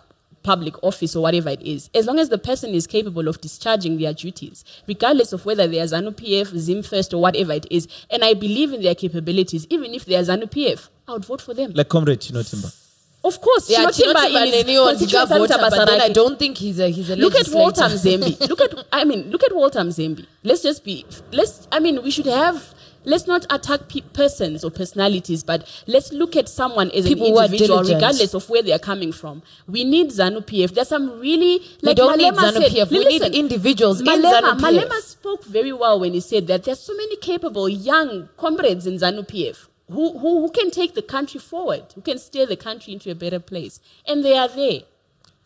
[0.49, 3.99] public office or whatever it is, as long as the person is capable of discharging
[3.99, 8.23] their duties, regardless of whether there's an UPF, Zim First, or whatever it is, and
[8.23, 11.73] I believe in their capabilities, even if there's an UPF, I would vote for them.
[11.73, 12.75] Like Comrade Chinotimba.
[13.23, 16.01] of course, yeah, Chino Timba Chinotimba in his Nenio constituency Ndika voter, Santa but then
[16.01, 18.23] I don't think he's a he's a Look at Walter legislator.
[18.25, 18.49] Mzembi.
[18.49, 20.25] Look at I mean, look at Walter Mzembi.
[20.43, 22.73] Let's just be let's I mean, we should have
[23.05, 27.45] let's not attack pe- persons or personalities, but let's look at someone as People an
[27.45, 29.41] individual, regardless of where they are coming from.
[29.67, 30.73] We need ZANU PF.
[30.73, 32.89] There's some really We don't need ZANU PF.
[32.91, 34.83] We Listen, need individuals in Malema, ZANU PF.
[34.83, 38.95] Malema spoke very well when he said that there's so many capable young comrades in
[38.95, 39.67] ZANU PF.
[39.91, 43.15] Who, who, who can take the country forward, who can steer the country into a
[43.15, 43.79] better place.
[44.05, 44.81] And they are there.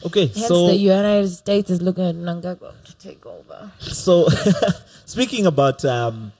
[0.05, 3.71] Okay, Hence, so the United States is looking at Mnangagwa to take over.
[3.79, 4.27] so
[5.05, 6.33] speaking about um,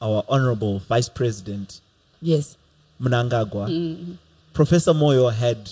[0.00, 1.80] our honorable Vice President
[2.22, 2.56] Yes.
[3.00, 4.12] Mnangagwa, Mm-hmm.
[4.52, 5.70] Professor Moyo had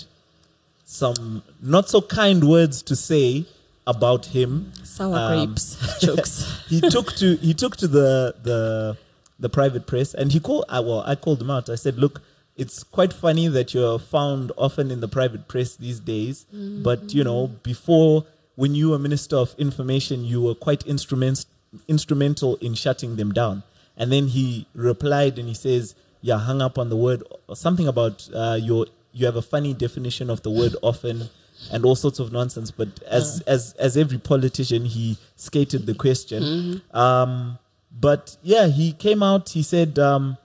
[0.84, 3.44] some not so kind words to say
[3.86, 4.72] about him.
[4.84, 5.76] Sour Um, grapes.
[6.00, 6.62] Jokes.
[6.68, 8.96] he took to he took to the the
[9.40, 11.68] the private press and he called I well I called him out.
[11.68, 12.20] I said, look,
[12.56, 17.24] it's quite funny that you're found often in the private press these days, but you
[17.24, 18.24] know before
[18.56, 21.44] when you were minister of information, you were quite instrument,
[21.86, 23.62] instrumental in shutting them down.
[23.98, 27.86] And then he replied and he says, yeah, hung up on the word or something
[27.86, 31.28] about uh, your you have a funny definition of the word often
[31.72, 32.70] and all sorts of nonsense.
[32.70, 36.82] But as as as every politician, he skated the question.
[36.92, 37.58] Um,
[38.00, 39.48] but yeah, he came out.
[39.50, 40.36] He said, um,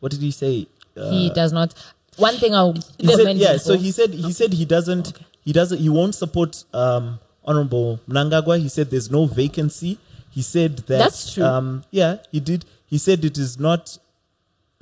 [0.00, 1.74] "What did he say?" Uh, he does not.
[2.16, 5.88] one thing I'll said, yeah, so he said he said he doesn't he doesn't he
[5.88, 8.60] won't support um Honorable Mnangagwa.
[8.60, 9.98] He said there's no vacancy.
[10.32, 11.44] He said that That's true.
[11.44, 12.64] Um, yeah, he did.
[12.86, 13.98] He said it is not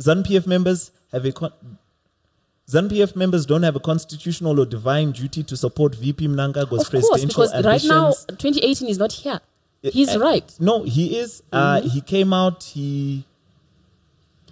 [0.00, 1.52] ZANU-PF members have a con-
[2.68, 6.88] ZANU-PF members don't have a constitutional or divine duty to support VP Mnangagwa's Of course,
[6.88, 9.40] presidential because right now 2018 is not here.
[9.82, 10.54] He's Uh, right.
[10.60, 11.42] No, he is.
[11.52, 11.88] Uh, Mm-hmm.
[11.88, 12.62] He came out.
[12.64, 13.24] He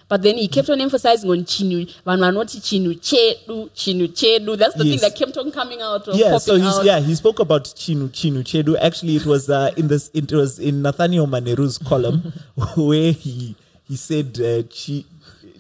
[0.08, 1.86] But then he kept on emphasizing on chinu.
[2.06, 4.56] Vanhu vanoti chinu chedu, chinu chedu.
[4.56, 5.00] That's the Yes.
[5.00, 6.08] thing that kept on coming out.
[6.08, 6.84] Or yeah, so he's out.
[6.84, 8.76] yeah he spoke about Chinu Chinu Chedu.
[8.80, 12.32] Actually, it was uh, in this it was in Nathaniel Manheru's column
[12.76, 13.54] where he
[13.86, 15.04] he said uh, chi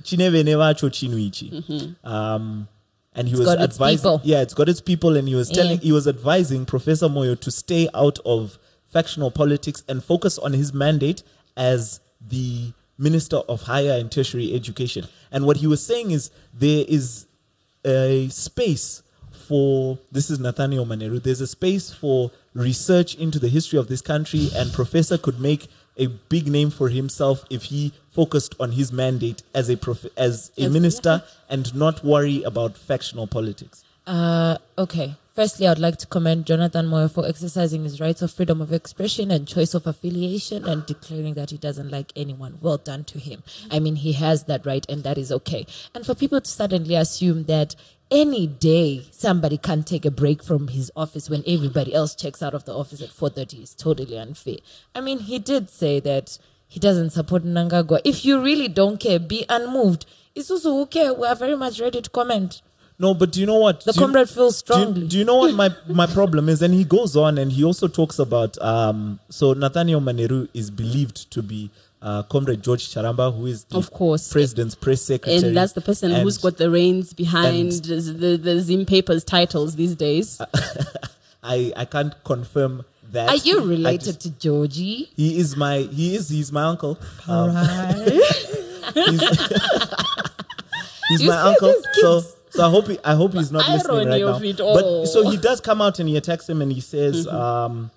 [0.02, 1.94] chineve nevacho chinu ichi.
[2.04, 2.68] Um,
[3.14, 3.58] and he was Mm-hmm.
[3.58, 5.88] got advising yeah it's got its people and he was telling Yeah.
[5.88, 8.58] he was advising Professor Moyo to stay out of
[8.92, 11.22] factional politics and focus on his mandate
[11.56, 15.06] as the Minister of Higher and Tertiary Education.
[15.30, 17.26] And what he was saying is there is
[17.84, 19.02] a space
[19.46, 21.22] for this is Nathaniel Manheru.
[21.22, 25.68] There's a space for research into the history of this country, and Professor could make
[25.96, 30.50] a big name for himself if he focused on his mandate as a prof- as
[30.58, 33.84] a Yes, minister and not worry about factional politics.
[34.06, 35.14] Uh, okay.
[35.38, 39.30] Firstly, I'd like to commend Jonathan Moyo for exercising his rights of freedom of expression
[39.30, 42.58] and choice of affiliation and declaring that he doesn't like anyone.
[42.60, 43.44] Well done to him.
[43.70, 45.64] I mean, he has that right and that is okay.
[45.94, 47.76] And for people to suddenly assume that
[48.10, 52.54] any day somebody can take a break from his office when everybody else checks out
[52.54, 54.56] of the office at 4.30 is totally unfair.
[54.92, 58.00] I mean, he did say that he doesn't support Mnangagwa.
[58.04, 60.04] If you really don't care, be unmoved.
[60.34, 61.14] Isusu, who care?
[61.14, 62.60] We are very much ready to comment.
[63.00, 63.84] No, but do you know what?
[63.84, 66.62] The Do you- comrade feels do you- Do you, know what my, my problem is?
[66.62, 68.60] And he goes on and he also talks about.
[68.60, 71.70] Um, so Nathaniel Manheru is believed to be
[72.02, 74.32] uh, Comrade George Charamba, who is the Of course.
[74.32, 75.46] president's press secretary.
[75.48, 79.76] And that's the person And who's got the reins behind the, the Zim Papers titles
[79.76, 80.40] these days.
[81.42, 83.28] I, I can't confirm that.
[83.28, 85.08] Are you related just- to Georgie?
[85.16, 86.98] he is my he is he's my uncle.
[87.28, 87.50] Um,
[88.94, 89.38] he's
[91.08, 91.74] he's my uncle.
[91.94, 92.22] So?
[92.58, 94.36] So I hope he, I hope he's not listening right Irony now.
[94.36, 97.26] of it But so he does come out and he attacks him and he says,
[97.26, 97.36] Mm-hmm.
[97.36, 97.90] um,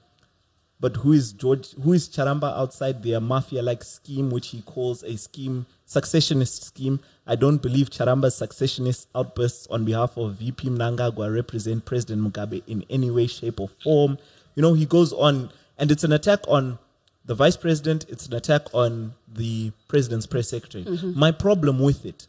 [0.80, 1.74] but who is George?
[1.84, 7.00] Who is Charamba outside their mafia-like scheme, which he calls a scheme, successionist scheme?
[7.28, 12.84] I don't believe Charamba's successionist outbursts on behalf of VP Mnangagwa represent President Mugabe in
[12.90, 14.18] any way, shape, or form.
[14.56, 16.80] You know, he goes on, and it's an attack on
[17.26, 18.06] the vice president.
[18.10, 20.84] It's an attack on the president's press secretary.
[20.86, 21.18] Mm-hmm.
[21.18, 22.26] My problem with it,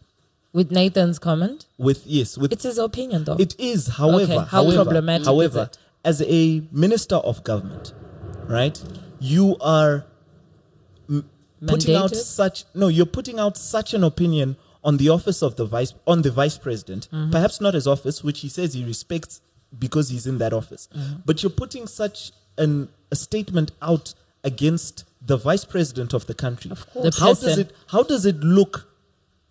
[0.53, 1.67] With Nathan's comment?
[1.79, 3.37] with yes, with It's his opinion, though.
[3.39, 5.71] it is, however, Okay, how however, problematic is however,
[6.05, 7.93] as a minister of government,
[8.49, 8.83] right,
[9.19, 10.05] you are
[11.09, 11.29] m-
[11.67, 15.65] putting out such no, you're putting out such an opinion on the office of the
[15.65, 17.31] vice on the vice president, Mm-hmm.
[17.31, 19.41] perhaps not his office, which he says he respects
[19.79, 21.21] because he's in that office, Mm-hmm.
[21.25, 24.13] but you're putting such an a statement out
[24.45, 26.71] against the vice president of the country.
[26.71, 26.85] Of
[27.19, 28.89] How does it how does it look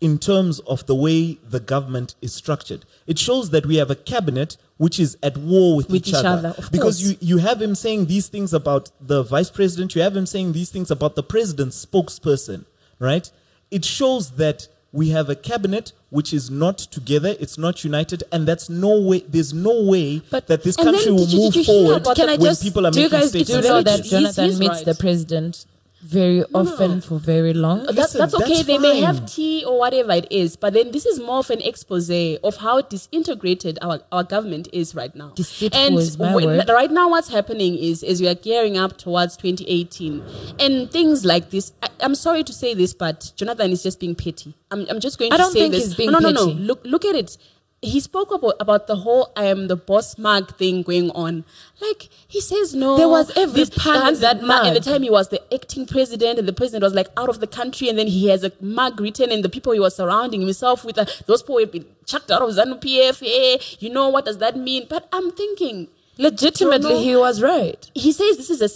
[0.01, 2.83] in terms of the way the government is structured.
[3.05, 6.15] It shows that we have a cabinet which is at war with, With each, each
[6.15, 6.49] other.
[6.49, 7.01] other, because course.
[7.01, 10.53] you, you have him saying these things about the vice president, you have him saying
[10.53, 12.65] these things about the president's spokesperson,
[12.97, 13.29] right?
[13.69, 18.45] It shows that we have a cabinet which is not together, it's not united, and
[18.47, 21.39] that's no way there's no way But- that this and then country will did you-
[21.39, 23.29] move did you forward about Can I when just people are do you making guys
[23.29, 23.51] statements.
[23.51, 24.85] do you know that Jonathan meets right.
[24.85, 25.65] the president
[26.01, 27.83] very often for very long?
[27.85, 28.55] That's, Listen, that's okay.
[28.55, 31.49] that's they may have tea or whatever it is, but then this is more of
[31.49, 32.09] an expose
[32.43, 35.29] of how disintegrated our, our government is right now.
[35.35, 35.95] Deceitful and
[36.35, 40.23] when- right now, what's happening is, as we are gearing up towards 2018,
[40.59, 41.71] and things like this.
[41.83, 44.55] I, I'm sorry to say this, but Jonathan is just being petty.
[44.71, 45.83] I'm, I'm just going I to don't say think this.
[45.85, 46.59] he's being no, no, no, petty.
[46.59, 46.65] no.
[46.65, 47.37] Look, look at it.
[47.83, 51.45] He spoke about, about the whole I am the boss mug thing going on.
[51.81, 52.95] Like he says no.
[52.95, 56.47] There was every in that ma- At the time he was the acting president and
[56.47, 59.31] the president was like out of the country and then he has a mug written
[59.31, 62.43] and the people he was surrounding himself with uh, those people have been chucked out
[62.43, 65.87] of ZANU PF eh, you know what does that mean but I'm thinking
[66.21, 67.89] Legitimately, he was right.
[67.95, 68.69] he says this is a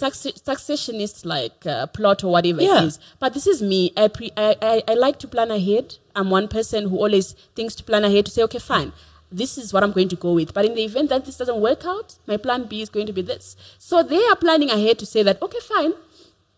[0.50, 2.82] successionist like uh, plot or whatever Yeah.
[2.82, 2.98] it is.
[3.20, 3.92] But this is me.
[3.96, 5.86] I, pre- I, I I like to plan ahead.
[6.16, 8.92] I'm one person who always thinks to plan ahead to say okay fine.
[9.30, 10.52] This is what I'm going to go with.
[10.54, 13.12] But in the event that this doesn't work out my plan B is going to
[13.12, 13.56] be this.
[13.78, 15.92] So they are planning ahead to say that okay fine.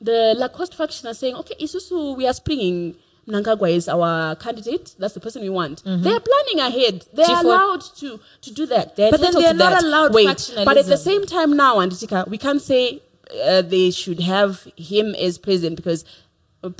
[0.00, 2.94] The Lacoste faction are saying okay Isusu we are springing
[3.28, 4.94] Mnangagwa is our candidate.
[4.98, 5.82] That's the person we want.
[5.84, 7.06] They are planning ahead.
[7.12, 8.96] They are allowed to to do that.
[8.96, 9.82] They're But then they are not that.
[9.84, 13.02] allowed Wait, but at the same time now, Anditika, we can't say
[13.44, 16.04] uh, they should have him as president because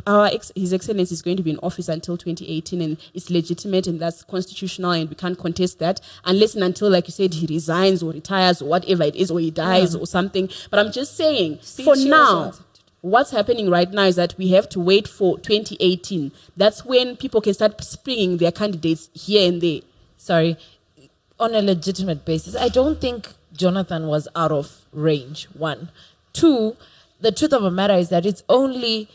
[0.09, 3.87] our ex- His Excellency is going to be in office until 2018, and it's legitimate
[3.87, 7.47] and that's constitutional, and we can't contest that unless and until, like you said, he
[7.47, 10.49] resigns or retires or whatever it is, or he dies or something.
[10.71, 12.53] But I'm just saying, for now.
[13.01, 16.33] What's happening right now is that we have to wait for 2018.
[16.57, 19.81] That's when people can start springing their candidates here and there.
[20.17, 20.57] sorry,
[21.39, 22.57] on a legitimate basis.
[22.57, 25.47] I don't think Jonathan was out of range.
[25.55, 25.91] One,
[26.33, 26.77] two.
[27.21, 29.09] The truth of the matter is that it's only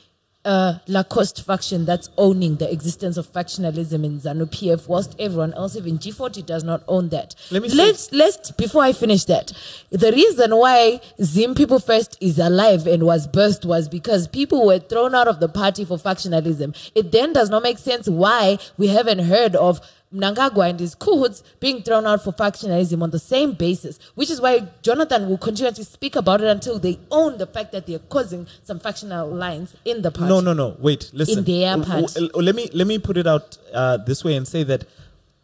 [0.45, 5.75] uh, Lacoste faction that's owning the existence of factionalism in ZANU PF, whilst everyone else,
[5.77, 7.33] even G40, does not own that.
[7.51, 9.53] Let me say- let's let's before I finish that,
[9.89, 14.79] the reason why Zim People First is alive and was birthed was because people were
[14.79, 16.75] thrown out of the party for factionalism.
[16.93, 19.79] It then does not make sense why we haven't heard of
[20.13, 24.39] Mnangagwa and his coots being thrown out for factionalism on the same basis, which is
[24.39, 27.99] why Jonathan will continue to speak about it until they own the fact that they're
[27.99, 30.29] causing some factional lines in the party.
[30.29, 30.75] No, no, no.
[30.79, 31.39] Wait, listen.
[31.39, 32.43] In their W- w- part.
[32.43, 34.85] let me let me put it out uh, this way and say that,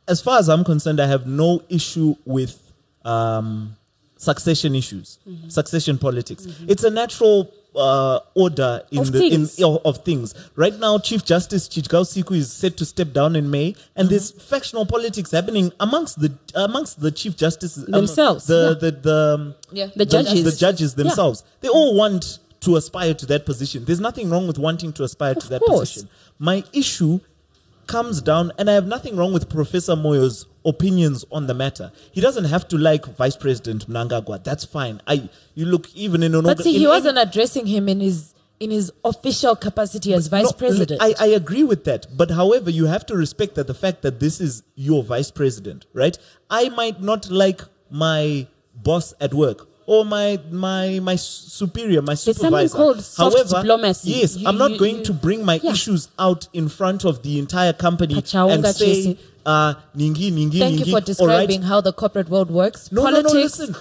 [0.08, 2.60] as far as I'm concerned, I have no issue with
[3.06, 3.76] um,
[4.18, 5.50] succession issues, Mm-hmm.
[5.50, 6.46] succession politics.
[6.68, 9.58] It's a natural uh, order in Of the things.
[9.58, 10.36] in of, of things.
[10.56, 14.10] Right now, Chief Justice Chidyausiku is set to step down in May, and Mm-hmm.
[14.10, 18.90] there's factional politics happening amongst the amongst the chief justices um, Themselves, the, yeah.
[18.90, 19.88] the the um, Yeah.
[19.96, 20.44] The judges.
[20.44, 21.44] the judges themselves.
[21.62, 23.86] They all want to aspire to that position.
[23.86, 25.94] There's nothing wrong with wanting to aspire to that course.
[25.94, 26.10] position.
[26.40, 27.22] My issue
[27.90, 31.92] comes down, and I have nothing wrong with Professor Moyo's opinions on the matter.
[32.12, 34.44] He doesn't have to like Vice President Mnangagwa.
[34.44, 35.02] That's fine.
[35.08, 38.36] I you look even in an But see, he any- wasn't addressing him in his
[38.60, 41.02] in his official capacity as vice no, president.
[41.02, 42.08] I, I agree with that.
[42.16, 45.86] But however, you have to respect that the fact that this is your vice president,
[45.94, 46.18] right?
[46.50, 52.44] I might not like my boss at work or my my my superior, my something
[52.44, 52.78] supervisor.
[53.18, 54.12] however, diplomacy.
[54.12, 55.72] yes, You- I'm not you- going you- to bring my Yeah.
[55.72, 60.80] issues out in front of the entire company Pachaunga and say, uh, ningi, ningi, Thank
[60.80, 60.86] ningi.
[60.86, 61.06] you for all right?
[61.48, 62.92] describing how the corporate world works.
[62.92, 63.34] No, Politics.
[63.34, 63.76] no, no, listen.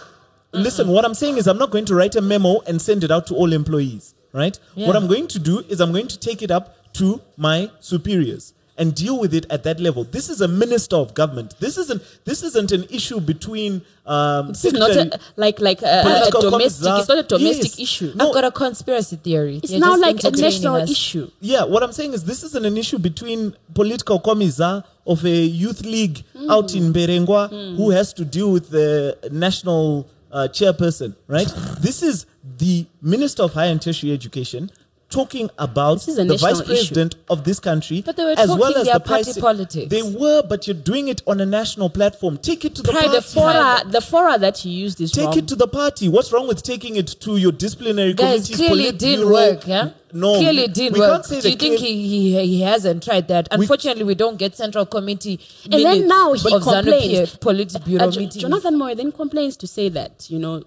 [0.54, 3.10] Listen, what I'm saying is I'm not going to write a memo and send it
[3.10, 4.58] out to all employees, right?
[4.74, 4.86] Yeah.
[4.86, 8.54] What I'm going to do is I'm going to take it up to my superiors
[8.78, 10.04] and deal with it at that level.
[10.04, 11.54] This is a minister of government.
[11.58, 16.00] This isn't this isn't an issue between um This is not a, like like a,
[16.00, 16.50] a domestic.
[16.50, 16.98] commissar.
[17.00, 17.80] It's not a domestic Yes.
[17.80, 18.12] issue.
[18.14, 18.28] No.
[18.28, 19.56] I've got a conspiracy theory.
[19.62, 20.90] It's You're now like a national us.
[20.90, 21.30] issue.
[21.40, 25.30] Yeah, what I'm saying is this isn't an issue between political commissar of a
[25.62, 31.48] youth league out in Berengwa who has to deal with the national uh, chairperson, right?
[31.80, 32.26] this is
[32.58, 34.70] the Minister of Higher and Tertiary Education
[35.10, 36.66] talking about This is a the vice national issue.
[36.94, 39.88] president of this country But they were as well as their the price party politics.
[39.88, 42.36] They were, but you're doing it on a national platform.
[42.36, 43.20] Take it to the The party.
[43.20, 45.38] fora, the fora that you used is Take wrong.
[45.38, 46.08] it to the party.
[46.08, 48.56] What's wrong with taking it to your disciplinary Guys, committees?
[48.56, 49.32] clearly it didn't Politburo?
[49.32, 49.90] work, yeah?
[50.12, 51.10] No, Clearly it didn't we work.
[51.12, 53.46] can't say Do you think he, he he hasn't tried that?
[53.50, 57.12] Unfortunately, we don't get central committee And then minutes now he of ZANU complains.
[57.12, 58.42] PF Politburo Uh, Jo- meetings.
[58.42, 60.64] Jonathan Moyo then complains to say that you know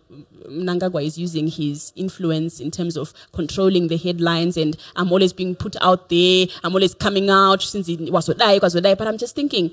[0.49, 5.55] Mnangagwa is using his influence in terms of controlling the headlines, and I'm always being
[5.55, 6.47] put out there.
[6.63, 8.95] I'm always coming out since it was die, was die.
[8.95, 9.71] But I'm just thinking,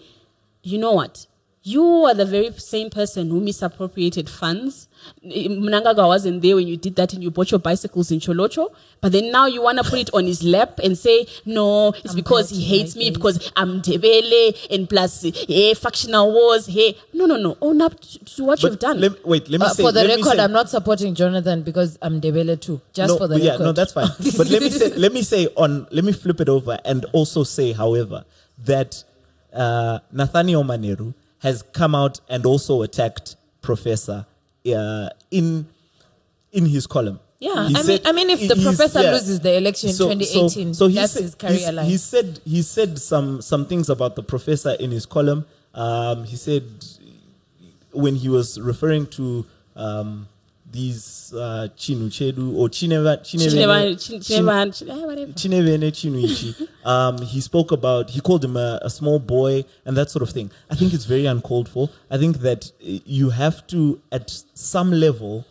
[0.63, 1.27] you know what?
[1.73, 4.89] You are the very same person who misappropriated funds.
[5.23, 8.69] Mnangagwa wasn't there when you did that and you bought your bicycles in Tsholotsho.
[9.03, 12.15] But then now you want to put it on his lap and say, no, it's
[12.15, 13.17] because he hates me, face.
[13.19, 16.97] because I'm Ndebele, and plus, hey, factional wars, hey.
[17.13, 17.59] No, no, no.
[17.61, 19.01] Own up to, to what But you've done.
[19.01, 21.99] Let, wait, let me Uh, say for the record, say- I'm not supporting Jonathan because
[22.01, 22.81] I'm Ndebele too.
[22.95, 23.61] Just no, for the yeah, record.
[23.61, 24.09] Yeah, no, that's fine.
[24.39, 27.45] But let me say, let me say on, let me flip it over and also
[27.45, 28.25] say, however,
[28.65, 29.05] that
[29.53, 34.27] uh, Nathaniel Manheru has come out and also attacked Professor
[34.75, 35.67] uh, in
[36.53, 37.21] in his column.
[37.41, 39.13] Yeah, He I mean, I mean, if the professor yeah.
[39.13, 41.87] loses the election in So- so- 2018, so he that's said- his career line.
[41.87, 45.47] He said he said some some things about the professor in his column.
[45.75, 46.65] Um, he said
[47.93, 49.47] when he was referring to
[49.77, 50.27] um,
[50.71, 53.51] these uh, Chinu Chedu or Chinevene Chin- Chin-
[55.35, 56.69] Chineva- eh, Chinuichi.
[56.89, 60.31] Um, he spoke about he called him a, a small boy and that sort of
[60.31, 60.51] thing.
[60.71, 61.91] I think it's very uncalled for.
[62.11, 65.45] I think that you have to at some level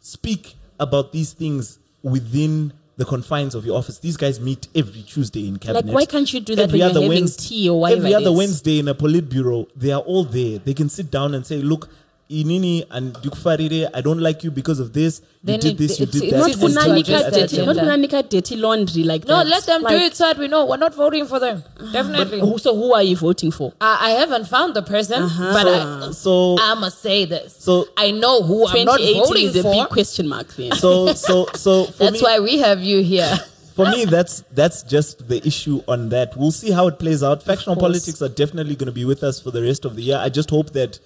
[0.00, 3.98] speak about these things within the confines of your office.
[3.98, 5.86] These guys meet every Tuesday in cabinet.
[5.86, 8.32] Like, why can't you do that when you're having tea or whatever Every other?
[8.32, 10.58] Wednesday in a politburo, they are all there.
[10.58, 11.90] They can sit down and say, "Look,
[12.28, 15.22] Inini and Dukfarire, I don't like you because of this.
[15.44, 16.86] You did it- this, you it's- did it's that." not It's and to so on
[16.88, 17.90] kunanika address and the dirty, so not agenda.
[18.08, 19.46] kunanika dirty laundry like no, that.
[19.46, 21.62] let them Like, do it so that we know we're not voting for them.
[21.92, 22.40] Definitely.
[22.40, 23.72] who- So who are you voting for?
[23.80, 25.52] I, I haven't found the person, uh-huh.
[25.52, 27.54] but I, So, I must say this.
[27.58, 29.72] so, I know who I'm not 2018 voting is a for.
[29.74, 30.72] big question mark then.
[30.72, 33.38] so, so, so, for That's me, why we have you here.
[33.76, 36.36] for me, that's that's just the issue on that.
[36.36, 37.42] We'll see how it plays out.
[37.44, 37.82] Factional course.
[37.92, 40.16] politics are definitely going to be with us for the rest of the year.
[40.18, 40.98] I just hope that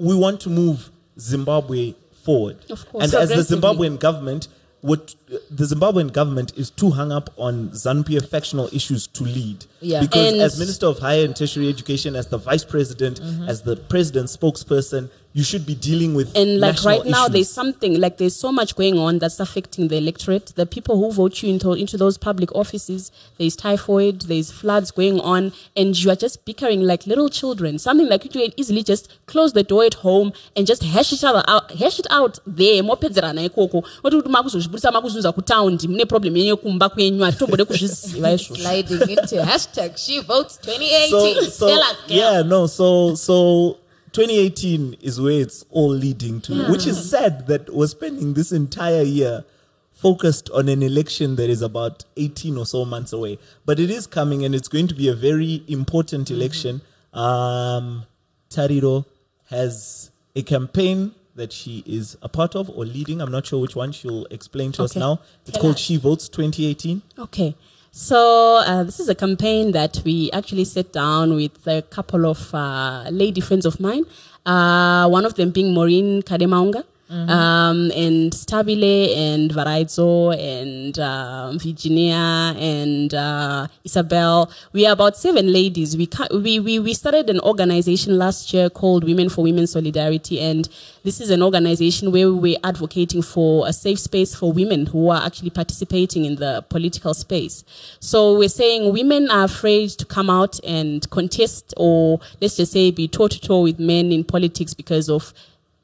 [0.00, 1.94] we want to move Zimbabwe
[2.24, 2.56] forward.
[2.70, 3.04] Of course.
[3.04, 4.48] And as the Zimbabwean government,
[4.82, 5.14] what
[5.50, 9.66] the Zimbabwean government is too hung up on ZANU-PF factional issues to lead.
[9.80, 10.00] Yeah.
[10.00, 13.48] Because And- as Minister of Higher and Tertiary Education, as the Vice President, Mm-hmm.
[13.48, 17.32] as the President's spokesperson, you should be dealing with And like right now, issues.
[17.32, 20.46] there's something like there's so much going on that's affecting the electorate.
[20.56, 25.20] The people who vote you into into those public offices, there's typhoid, there's floods going
[25.20, 27.78] on, and you are just bickering like little children.
[27.78, 31.22] Something like you can easily just close the door at home and just hash each
[31.22, 32.82] other out, hash it out there.
[32.82, 38.56] mopedzerana ikoko oti kuti makuzozvibudisa makuzunza kutaundi mune problem yenyu yekumba kwenyu hatitomboda kuzviziva izvozvo
[38.56, 41.10] Sliding into hashtag she votes 2018.
[41.10, 42.16] so, so Tell us, girl.
[42.18, 43.76] yeah, no, so so
[44.12, 49.02] 2018 is where it's all leading to, which is sad that we're spending this entire
[49.02, 49.44] year
[49.92, 53.38] focused on an election that is about 18 or so months away.
[53.64, 56.80] But it is coming, and it's going to be a very important election.
[57.12, 58.06] Um,
[58.48, 59.04] Tariro
[59.48, 63.20] has a campaign that she is a part of or leading.
[63.20, 63.92] I'm not sure which one.
[63.92, 65.20] She'll explain to us now.
[65.42, 65.80] It's Tell called us.
[65.80, 67.02] She Votes 2018.
[67.18, 67.54] Okay.
[67.92, 72.54] So uh, this is a campaign that we actually sat down with a couple of
[72.54, 74.04] uh, lady friends of mine.
[74.46, 76.84] Uh, one of them being Maureen Kademaunga.
[77.10, 84.48] Um, and Stabile and Varaizo and um, Virginia and uh, Isabel.
[84.72, 85.96] We are about seven ladies.
[85.96, 90.40] We, we, we, we started an organization last year called Women for Women Solidarity.
[90.40, 90.68] And
[91.02, 95.24] this is an organization where we're advocating for a safe space for women who are
[95.24, 97.64] actually participating in the political space.
[97.98, 102.92] So we're saying women are afraid to come out and contest or let's just say
[102.92, 105.34] be toe to toe with men in politics because of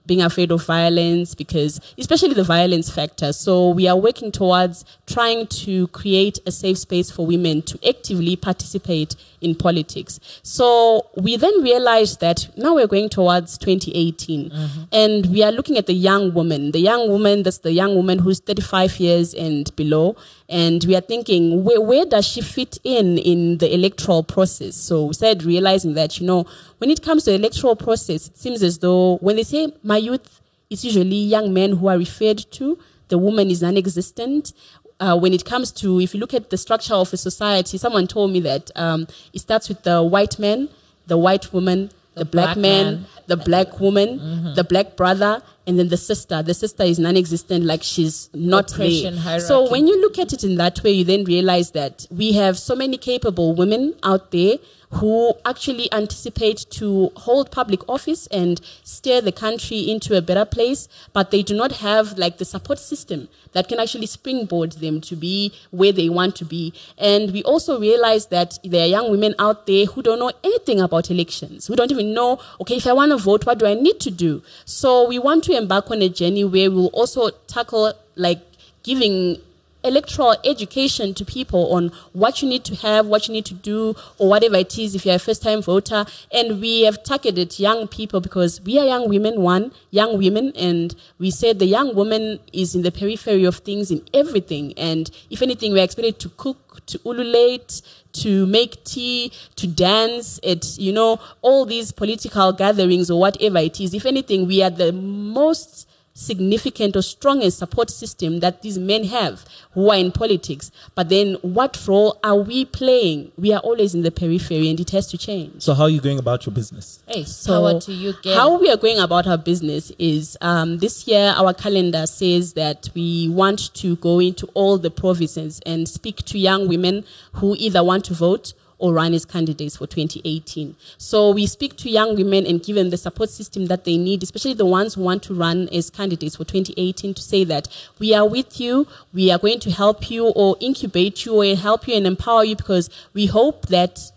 [0.07, 3.33] being afraid of violence because especially the violence factor.
[3.33, 8.37] So we are working towards trying to create a safe space for women to actively
[8.37, 9.17] participate
[9.47, 10.19] in politics.
[10.43, 14.83] So we then realized that now we're going towards 2018 mm-hmm.
[14.93, 18.19] and we are looking at the young woman the young woman that's the young woman
[18.19, 20.17] who's 35 years and below
[20.49, 24.75] and we are thinking where, where does she fit in in the electoral process?
[24.77, 26.47] So we started realizing that you know
[26.79, 29.97] when it comes to the electoral process it seems as though when they say my
[29.97, 32.79] youth it's usually young men who are referred to.
[33.09, 34.53] The woman is non-existent
[35.01, 38.07] uh, when it comes to if you look at the structure of a society someone
[38.07, 40.69] told me that um, it starts with the white man
[41.07, 43.07] the white woman the, black, black man, man.
[43.27, 46.43] the black woman, the black brother, and then the sister.
[46.43, 49.41] The sister is non-existent, like she's not Oppression there.
[49.41, 52.59] So when you look at it in that way, you then realize that we have
[52.59, 54.57] so many capable women out there
[54.91, 60.89] who actually anticipate to hold public office and steer the country into a better place,
[61.13, 65.17] but they do not have like the support system that can actually springboard them to
[65.17, 66.73] be where they want to be.
[66.99, 70.81] And we also realize that there are young women out there who don't know anything
[70.81, 73.75] about elections, who don't even know, okay, if I want to vote, what do I
[73.75, 74.43] need to do?
[74.65, 78.41] So we want to embark on a journey where we'll also tackle like
[78.83, 79.39] giving
[79.87, 83.95] electoral education to people on what you need to have, what you need to do,
[84.19, 86.05] or whatever it is if you're a first time voter.
[86.33, 90.95] And we have targeted young people because we are young women, one, young women, and
[91.19, 94.73] we said the young woman is in the periphery of things in everything.
[94.77, 97.83] And if anything, we're expected to cook, to ululate,
[98.13, 103.81] to make tea, to dance at, you know, all these political gatherings or whatever it
[103.81, 103.95] is.
[103.95, 105.86] If anything, we are the most
[106.17, 110.71] significant or strongest support system that these men have who are in politics.
[110.95, 113.33] But then what role are we playing?
[113.37, 115.63] We are always in the periphery and it has to change.
[115.63, 117.01] So, how are you going about your business?
[117.07, 118.35] Hey, So power to you, girl.
[118.35, 122.89] how we are going about our business is um, this year our calendar says that
[122.95, 127.05] we want to go into all the provinces and speak to young women
[127.35, 130.77] who either want to vote or run as candidates for 2018.
[130.99, 134.23] So we speak to young women and give them the support system that they need,
[134.23, 137.69] especially the ones who want to run as candidates for 2018 to say that
[137.99, 141.89] we are with you, we are going to help you or incubate you or help
[141.89, 144.13] you and empower you because we hope that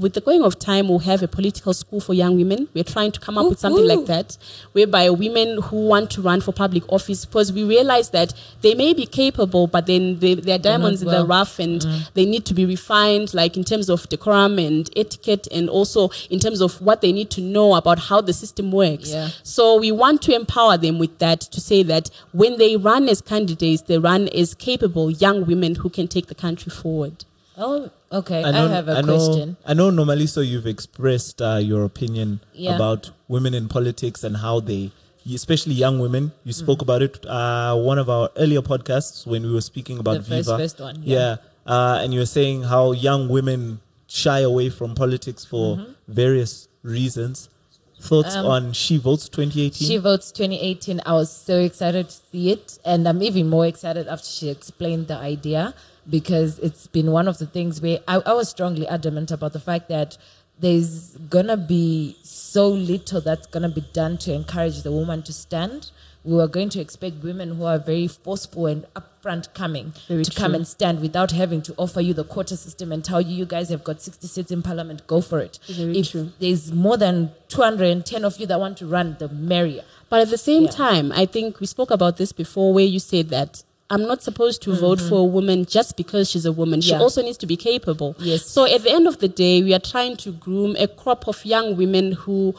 [0.00, 2.68] with the going of time, we'll have a political school for young women.
[2.72, 4.38] We're trying to come up with something like that,
[4.72, 8.32] whereby women who want to run for public office, because we realize that
[8.62, 12.12] they may be capable, but then they, they're diamonds in the rough and mm.
[12.14, 16.38] they need to be refined, like in terms of decorum and etiquette, and also in
[16.38, 19.10] terms of what they need to know about how the system works.
[19.10, 19.28] Yeah.
[19.42, 23.20] So we want to empower them with that to say that when they run as
[23.20, 27.26] candidates, they run as capable young women who can take the country forward.
[27.60, 28.42] Oh, okay.
[28.42, 29.56] I, I know, have a I know, question.
[29.66, 32.74] I know normally so you've expressed uh, your opinion Yeah.
[32.76, 34.90] about women in politics and how they
[35.32, 36.32] especially young women.
[36.44, 36.82] You spoke Mm.
[36.82, 37.24] about it.
[37.26, 40.58] Uh, one of our earlier podcasts when we were speaking about The first- Viva.
[40.58, 41.18] first one, yeah.
[41.18, 41.36] yeah.
[41.74, 45.92] Uh, and you were saying how young women shy away from politics for Mm-hmm.
[46.08, 47.48] various reasons.
[48.00, 49.84] Thoughts on She Votes 2018?
[49.86, 51.02] Um, She Votes 2018.
[51.04, 52.78] I was so excited to see it.
[52.82, 55.74] And I'm even more excited after she explained the idea
[56.08, 59.60] because it's been one of the things where I, I was strongly adamant about the
[59.60, 60.16] fact that
[60.58, 65.22] there's going to be so little that's going to be done to encourage the woman
[65.22, 65.90] to stand.
[66.22, 70.30] We are going to expect women who are very forceful and upfront coming Very to
[70.30, 73.46] come and stand without having to offer you the quota system and tell you you
[73.46, 76.30] guys have got 60 seats in parliament go for it Very if true.
[76.38, 80.36] there's more than 210 of you that want to run the merrier But at the
[80.38, 80.70] same Yeah.
[80.70, 83.62] time, I think we spoke about this before where you said that
[83.92, 86.80] I'm not supposed to vote for a woman just because she's a woman.
[86.80, 86.98] She Mm-hmm.
[87.00, 87.02] Yeah.
[87.02, 88.14] also needs to be capable.
[88.18, 88.46] Yes.
[88.46, 91.44] So at the end of the day, we are trying to groom a crop of
[91.44, 92.54] young women who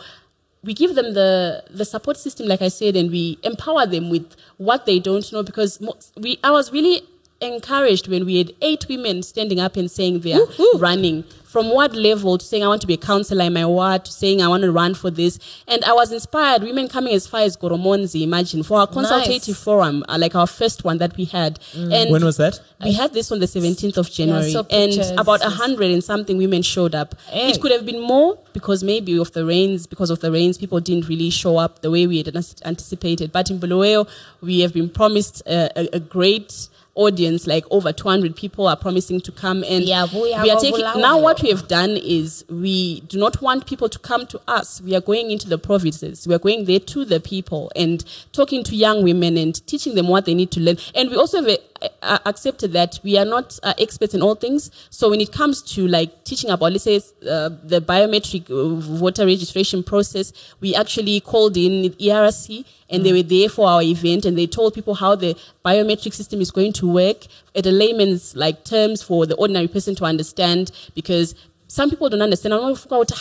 [0.63, 4.35] we give them the the support system, like I said, and we empower them with
[4.57, 5.41] what they don't know.
[5.41, 5.79] Because
[6.17, 7.01] we, I was really
[7.39, 10.45] encouraged when we had eight women standing up and saying they are
[10.77, 11.23] running.
[11.51, 14.11] From what level to saying I want to be a councillor in my ward to
[14.13, 15.37] saying I want to run for this,
[15.67, 16.63] and I was inspired.
[16.63, 20.85] Women coming as far as Goromonzi, imagine for our consultative forum, uh, like our first
[20.85, 21.59] one that we had.
[21.75, 22.61] And when was that?
[22.81, 26.37] we had this on the 17th of January, saw and about a hundred and something
[26.37, 27.15] women showed up.
[27.27, 27.49] Hey.
[27.49, 30.79] It could have been more because maybe of the rains, because of the rains, people
[30.79, 32.33] didn't really show up the way we had
[32.63, 33.33] anticipated.
[33.33, 34.07] But in Bulawayo,
[34.39, 36.69] we have been promised a, a, a great
[37.01, 39.63] audience, like over 200 people are promising to come.
[39.67, 43.89] And we are taking, now what we have done is we do not want people
[43.89, 44.81] to come to us.
[44.81, 46.27] We are going into the provinces.
[46.27, 50.07] We are going there to the people and talking to young women and teaching them
[50.07, 50.77] what they need to learn.
[50.95, 51.57] And we also have a,
[52.01, 54.71] uh, accepted that we are not uh, experts in all things.
[54.89, 59.25] So when it comes to like teaching about, let's say, uh, the biometric uh, voter
[59.25, 64.37] registration process, we actually called in ERC and they were there for our event and
[64.37, 67.25] they told people how the biometric system is going to work
[67.55, 71.35] at a layman's like terms for the ordinary person to understand because
[71.75, 72.53] some people don't understand.
[72.53, 72.77] Like,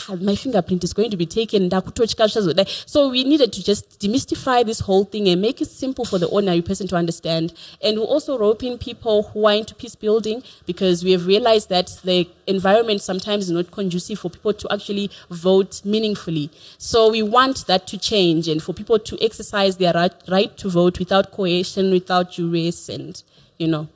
[0.09, 1.69] "Ah, my fingerprint is going to be taken.
[1.69, 6.05] ndakutochka zvichazodai." So we needed to just demystify this whole thing and make it simple
[6.05, 7.53] for the ordinary person to understand.
[7.81, 11.69] And we also rope in people who are into peace building because we have realized
[11.69, 16.51] that the environment sometimes is not conducive for people to actually vote meaningfully.
[16.79, 20.69] So we want that to change and for people to exercise their right, right to
[20.69, 23.23] vote without coercion, without duress, and
[23.59, 23.87] you know.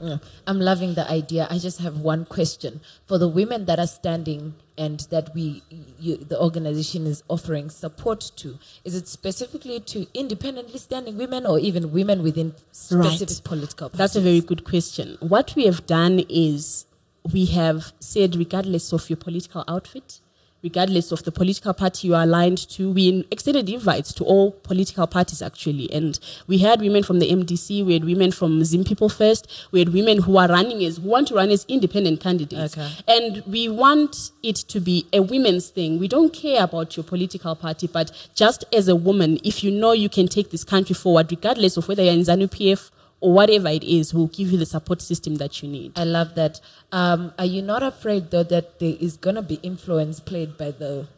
[0.00, 0.20] Mm.
[0.46, 1.46] I'm loving the idea.
[1.50, 5.62] I just have one question for the women that are standing and that we,
[6.00, 8.58] you, the organization is offering support to.
[8.84, 13.40] Is it specifically to independently standing women or even women within specific Right.
[13.44, 13.88] political?
[13.90, 15.16] That's a very good question.
[15.20, 16.86] What we have done is
[17.32, 20.20] we have said, regardless of your political outfit,
[20.64, 25.06] regardless of the political party you are aligned to, we extended invites to all political
[25.06, 25.92] parties actually.
[25.92, 29.78] And we had women from the MDC, we had women from Zim People First, we
[29.78, 32.76] had women who are running as, who want to run as independent candidates.
[32.76, 32.90] Okay.
[33.06, 35.98] And we want it to be a women's thing.
[35.98, 39.92] We don't care about your political party, but just as a woman, if you know
[39.92, 42.90] you can take this country forward, regardless of whether you're in ZANU PF
[43.24, 45.98] or whatever it is, we'll give you the support system that you need.
[45.98, 46.60] I love that.
[46.92, 50.72] Um, are you not afraid though that there is going to be influence played by
[50.72, 51.08] the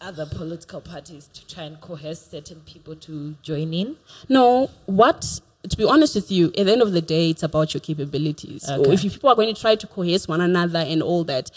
[0.00, 3.96] other political parties to try and coerce certain people to join in?
[4.26, 7.74] No, what to be honest with you, at the end of the day, it's about
[7.74, 8.66] your capabilities.
[8.66, 8.94] Okay.
[8.94, 11.50] if people are going to try to coerce one another and all that,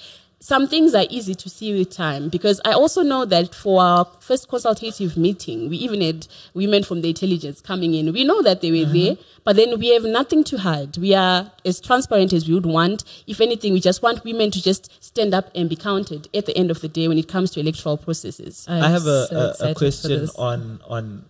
[0.44, 2.28] some things are easy to see with time.
[2.28, 7.00] Because I also know that for our first consultative meeting, we even had women from
[7.00, 8.12] the intelligence coming in.
[8.12, 9.16] We know that they were there,
[9.46, 10.98] but then we have nothing to hide.
[10.98, 13.06] We are as transparent as we would want.
[13.26, 16.58] If anything, we just want women to just stand up and be counted at the
[16.58, 18.66] end of the day when it comes to electoral processes.
[18.68, 21.24] I have a, so a, a question on on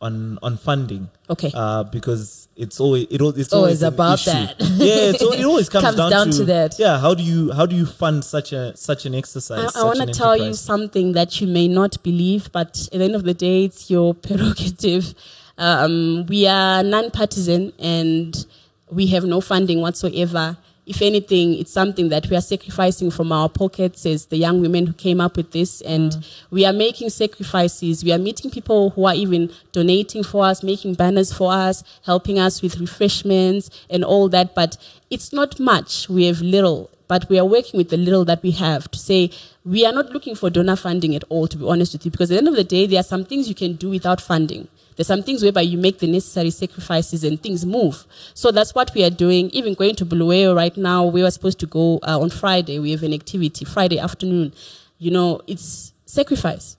[0.00, 1.08] on on funding.
[1.28, 1.50] Okay.
[1.54, 4.30] Uh, because it's always it, it's Always always about issue.
[4.30, 4.56] that.
[4.60, 6.78] yeah, it's, it always comes, Comes down, down to, to that.
[6.78, 9.74] Yeah, how do you how do you fund such a such an exercise?
[9.76, 13.04] I, I want to tell you something that you may not believe, but at the
[13.04, 15.14] end of the day, it's your prerogative.
[15.58, 18.46] Um, we are non-partisan and
[18.90, 20.56] we have no funding whatsoever.
[20.90, 24.88] If anything, it's something that we are sacrificing from our pockets as the young women
[24.88, 25.80] who came up with this.
[25.82, 26.40] And mm.
[26.50, 28.02] we are making sacrifices.
[28.02, 32.40] We are meeting people who are even donating for us, making banners for us, helping
[32.40, 34.56] us with refreshments and all that.
[34.56, 34.78] But
[35.10, 36.08] it's not much.
[36.08, 39.32] We have little but we are working with the little that we have to say
[39.64, 42.30] we are not looking for donor funding at all, to be honest with you, because
[42.30, 44.68] at the end of the day, there are some things you can do without funding.
[45.00, 48.04] There's some things whereby you make the necessary sacrifices and things move.
[48.34, 49.48] So that's what we are doing.
[49.50, 52.78] Even going to Bulawayo right now, we were supposed to go uh, on Friday.
[52.78, 54.52] We have an activity Friday afternoon.
[54.98, 56.76] You know, it's sacrifice.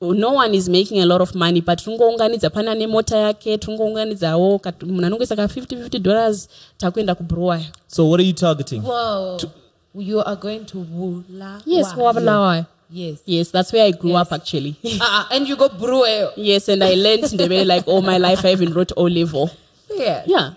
[0.00, 4.82] no one is making a lot of money but tungounganidza pana nemota yake tungounganidzawo kat-
[4.82, 6.48] munhu anongoisa ka 50 50 dollars
[6.78, 8.82] takuenda kubrowayo So what are you targeting?
[8.82, 9.38] Whoa.
[9.94, 11.62] you are going to Bulawayo.
[11.66, 13.20] yes wabulawayo Yes.
[13.26, 14.26] yes that's where i grew Yes.
[14.26, 16.32] up actually Ah, and you go Bruel.
[16.36, 19.50] yes and i learned the way like all my life i even wrote o level
[19.90, 20.22] Yeah.
[20.26, 20.50] yeah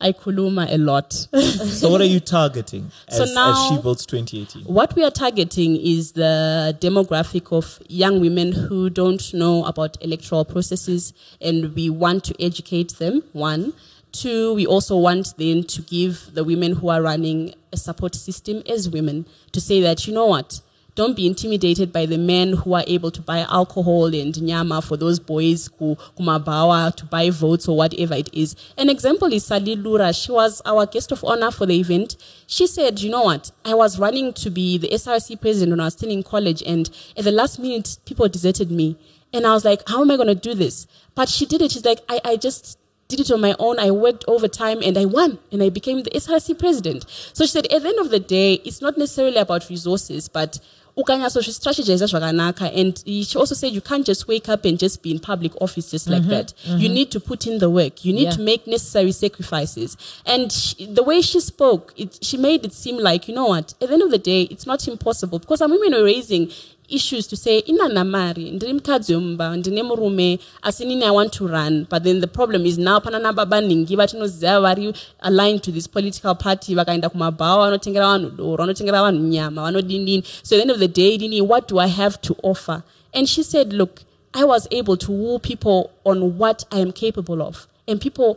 [0.00, 1.12] i kuluma a lot
[1.80, 4.64] So what are you targeting as, So as now- She Votes 2018?
[4.64, 10.44] What we are targeting is the demographic of young women who don't know about electoral
[10.44, 13.22] processes, and we want to educate them.
[13.32, 13.72] One.
[14.12, 18.62] Two, we also want then to give the women who are running a support system
[18.68, 20.60] as women to say that, you know what,
[20.94, 24.96] don't be intimidated by the men who are able to buy alcohol and nyama for
[24.96, 28.54] those boys who kumabawa to buy votes or whatever it is.
[28.78, 30.12] An example is Sali Lura.
[30.12, 32.16] She was our guest of honor for the event.
[32.46, 33.50] She said, you know what?
[33.64, 36.88] I was running to be the SRC president when I was still in college and
[37.16, 38.96] at the last minute people deserted me.
[39.32, 40.86] And I was like, how am I going to do this?
[41.16, 41.72] But she did it.
[41.72, 42.78] She's like, I, I just
[43.08, 43.78] did it on my own.
[43.78, 47.04] I worked overtime and I won and I became the SRC president.
[47.08, 50.60] So she said, at the end of the day, it's not necessarily about resources, but
[50.96, 55.10] ukanyatso strategize zvakanaka and she also said you can't just wake up and just be
[55.10, 56.54] in public office just like mm-hmm, that.
[56.64, 56.94] You mm-hmm.
[56.94, 58.04] need to put in the work.
[58.04, 58.36] You need Yeah.
[58.36, 59.96] to make necessary sacrifices.
[60.24, 63.74] And she, the way she spoke it, she made it seem like you know what
[63.80, 65.38] at the end of the day it's not impossible.
[65.38, 66.50] Because some women were raising
[66.88, 71.46] issues to say inana mari ndiri mukadzi wemumba ndine murume asi nini i want to
[71.46, 71.86] run.
[71.90, 76.34] But then the problem is now pana nababa ningi vatinoziva vari aligned to this political
[76.34, 80.78] party vakaenda kumabhawa vanotengera vanhu doro vanotengera vanhu nyama vanodindini so at the end of
[80.78, 82.82] the day dini what do i have to offer?
[83.12, 84.00] And she said look
[84.32, 88.36] i was able to woo people on what i am capable of and people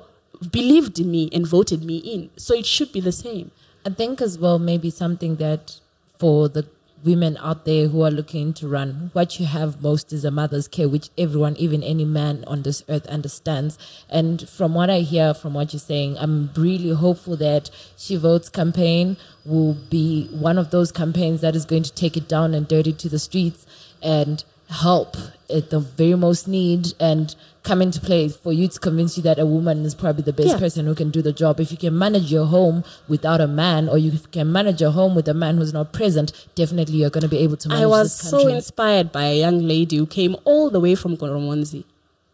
[0.51, 2.29] believed in me and voted me in.
[2.37, 3.51] So it should be the same.
[3.85, 5.79] I think as well maybe something that
[6.19, 6.65] for the
[7.07, 10.67] women out there who are looking to run, what you have most is a mother's
[10.67, 13.79] care, which everyone, even any man on this earth, understands.
[14.09, 18.49] And from what I hear, from what you're saying, I'm really hopeful that She Votes
[18.49, 22.67] campaign will be one of those campaigns that is going to take it down and
[22.67, 23.65] dirty to the streets
[24.03, 25.15] and help
[25.49, 29.39] at the very most need and come into play for you to convince you that
[29.39, 30.57] a woman is probably the best Yeah.
[30.59, 31.59] person who can do the job.
[31.59, 35.15] If you can manage your home without a man, or you can manage your home
[35.15, 37.85] with a man who's not present, definitely you're going to be able to manage I
[37.87, 41.83] was so inspired by a young lady who came all the way from Goromonzi.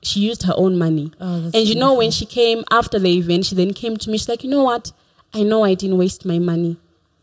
[0.02, 1.12] She used her own money.
[1.22, 4.18] Oh, and you know, when she came after the event, she then came to me.
[4.18, 4.92] She's like, you know what?
[5.34, 6.78] I know I didn't waste my money.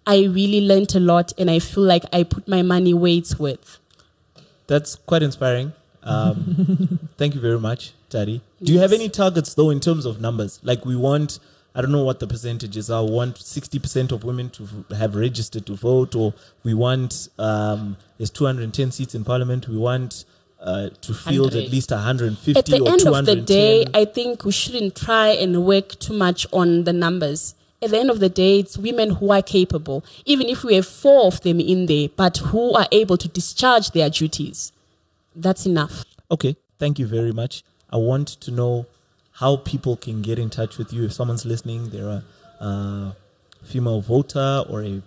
[0.06, 3.38] I really learned a lot, and I feel like I put my money where it's
[3.38, 3.78] worth.
[4.70, 5.72] That's quite inspiring.
[6.04, 8.40] Um, thank you very much, Tari.
[8.62, 10.60] Do you have any targets though in terms of numbers?
[10.62, 11.40] Like we want,
[11.74, 13.04] I don't know what the percentages are.
[13.04, 17.28] We want sixty percent of women to v- have registered to vote, or we want
[17.36, 19.66] um, there's two hundred and ten seats in parliament.
[19.66, 20.24] We want
[20.60, 21.72] uh, to field at 100.
[21.72, 23.86] least one hundred and At the or end of the day.
[23.92, 27.56] I think we shouldn't try and work too much on the numbers.
[27.82, 30.86] At the end of the day, it's women who are capable, even if we have
[30.86, 34.72] four of them in there, but who are able to discharge their duties.
[35.34, 36.04] That's enough.
[36.30, 37.62] Okay, thank you very much.
[37.90, 38.86] I want to know
[39.34, 41.04] how people can get in touch with you.
[41.04, 42.24] If someone's listening, they're a
[42.62, 43.12] uh,
[43.64, 45.02] female voter or a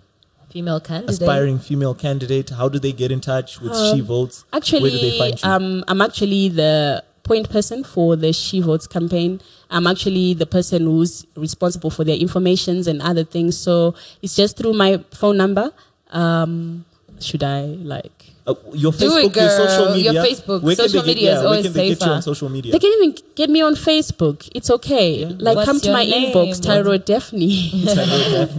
[0.50, 1.10] Female candidate.
[1.20, 2.50] aspiring female candidate.
[2.50, 4.44] How do they get in touch with She Votes?
[4.52, 5.50] Where do they Actually, find you?
[5.50, 9.40] um, I'm actually the point person for the She Votes campaign.
[9.70, 13.56] I'm actually the person who's responsible for their informations and other things.
[13.58, 15.72] So it's just through my phone number.
[16.10, 16.84] Um,
[17.20, 18.12] should I like?
[18.46, 19.94] Uh, your Do Facebook, it, your social girl.
[19.96, 20.12] media.
[20.12, 20.62] Your Facebook.
[20.62, 22.10] Where Social they get- media is yeah, where always can they get you safer.
[22.12, 22.72] on social media?
[22.72, 24.50] They can even get me on Facebook.
[24.54, 25.24] It's okay.
[25.24, 26.34] Like What's come to your my name?
[26.34, 27.86] inbox, Tyro Daphne.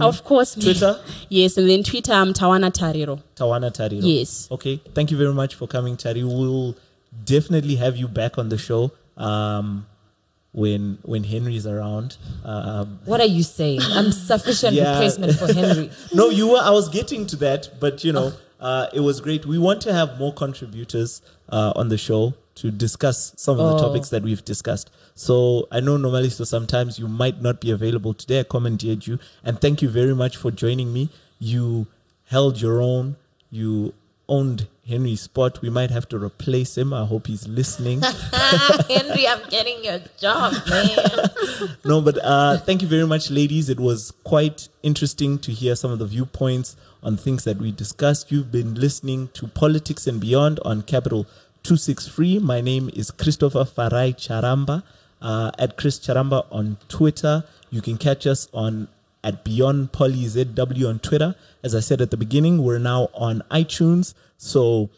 [0.00, 0.56] of course.
[0.56, 0.64] me.
[0.64, 0.98] Twitter,
[1.28, 3.20] Yes, and then Twitter, I'm Tawana Tariro.
[3.36, 4.00] Tawana Tariro.
[4.02, 4.48] Yes.
[4.50, 4.80] Okay.
[4.92, 6.24] Thank you very much for coming, Tari.
[6.24, 6.74] We'll
[7.24, 9.86] definitely have you back on the show um,
[10.52, 12.16] when when Henry's around.
[12.44, 13.80] Um, what are you saying?
[13.82, 14.92] I'm sufficient Yeah.
[14.94, 15.90] replacement for Henry.
[16.14, 16.60] no, you were.
[16.62, 19.44] I was getting to that, but you know, uh, it was great.
[19.46, 23.74] We want to have more contributors uh, on the show to discuss some of the
[23.84, 23.88] Oh.
[23.88, 24.90] topics that we've discussed.
[25.14, 28.40] So I know normally, so sometimes you might not be available today.
[28.40, 31.10] I commended you, and thank you very much for joining me.
[31.38, 31.86] You
[32.24, 33.16] held your own.
[33.50, 33.92] You
[34.28, 35.60] owned Henry's spot.
[35.62, 36.92] We might have to replace him.
[36.92, 38.02] I hope he's listening.
[38.32, 40.96] Henry, I'm getting your job, man.
[41.84, 43.68] no, but uh, thank you very much, ladies.
[43.68, 48.30] It was quite interesting to hear some of the viewpoints on things that we discussed.
[48.30, 51.24] You've been listening to Politics and Beyond on Capital
[51.64, 52.38] 263.
[52.38, 54.84] My name is Christopher Farai Charamba
[55.20, 57.42] uh, at Chris Charamba on Twitter.
[57.70, 58.86] You can catch us on
[59.24, 61.34] at Beyond Poly ZW on Twitter.
[61.64, 64.14] As I said at the beginning, we're now on iTunes.
[64.36, 64.90] So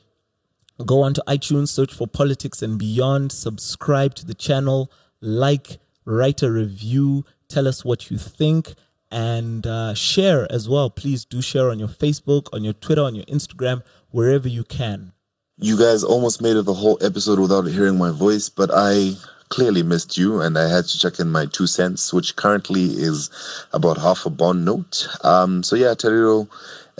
[0.86, 6.52] Go onto iTunes, search for Politics and Beyond, subscribe to the channel, like, write a
[6.52, 8.74] review, tell us what you think,
[9.10, 10.88] and uh, share as well.
[10.88, 15.12] Please do share on your Facebook, on your Twitter, on your Instagram, wherever you can.
[15.56, 19.14] You guys almost made it the whole episode without hearing my voice, but I
[19.48, 23.30] clearly missed you and I had to check in my two cents, which currently is
[23.72, 25.08] about half a bond note.
[25.24, 26.48] Um, so yeah, Tariro,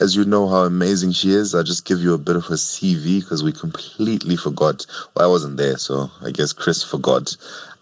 [0.00, 2.54] as you know how amazing she is, I'll just give you a bit of her
[2.54, 4.86] CV because we completely forgot.
[5.14, 7.36] Well, I wasn't there, so I guess Chris forgot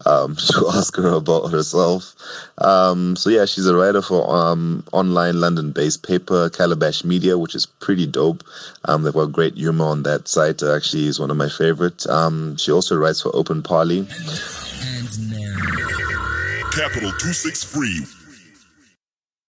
[0.07, 2.15] um, to ask her about herself.
[2.59, 7.67] Um, so yeah, she's a writer for um, online London-based paper Calabash Media, which is
[7.67, 8.43] pretty dope.
[8.87, 10.63] Um, they've got great humor on that site.
[10.63, 12.07] Uh, actually, is one of my favorite.
[12.07, 14.07] Um, she also writes for Open Parley.
[16.73, 18.16] Capital 263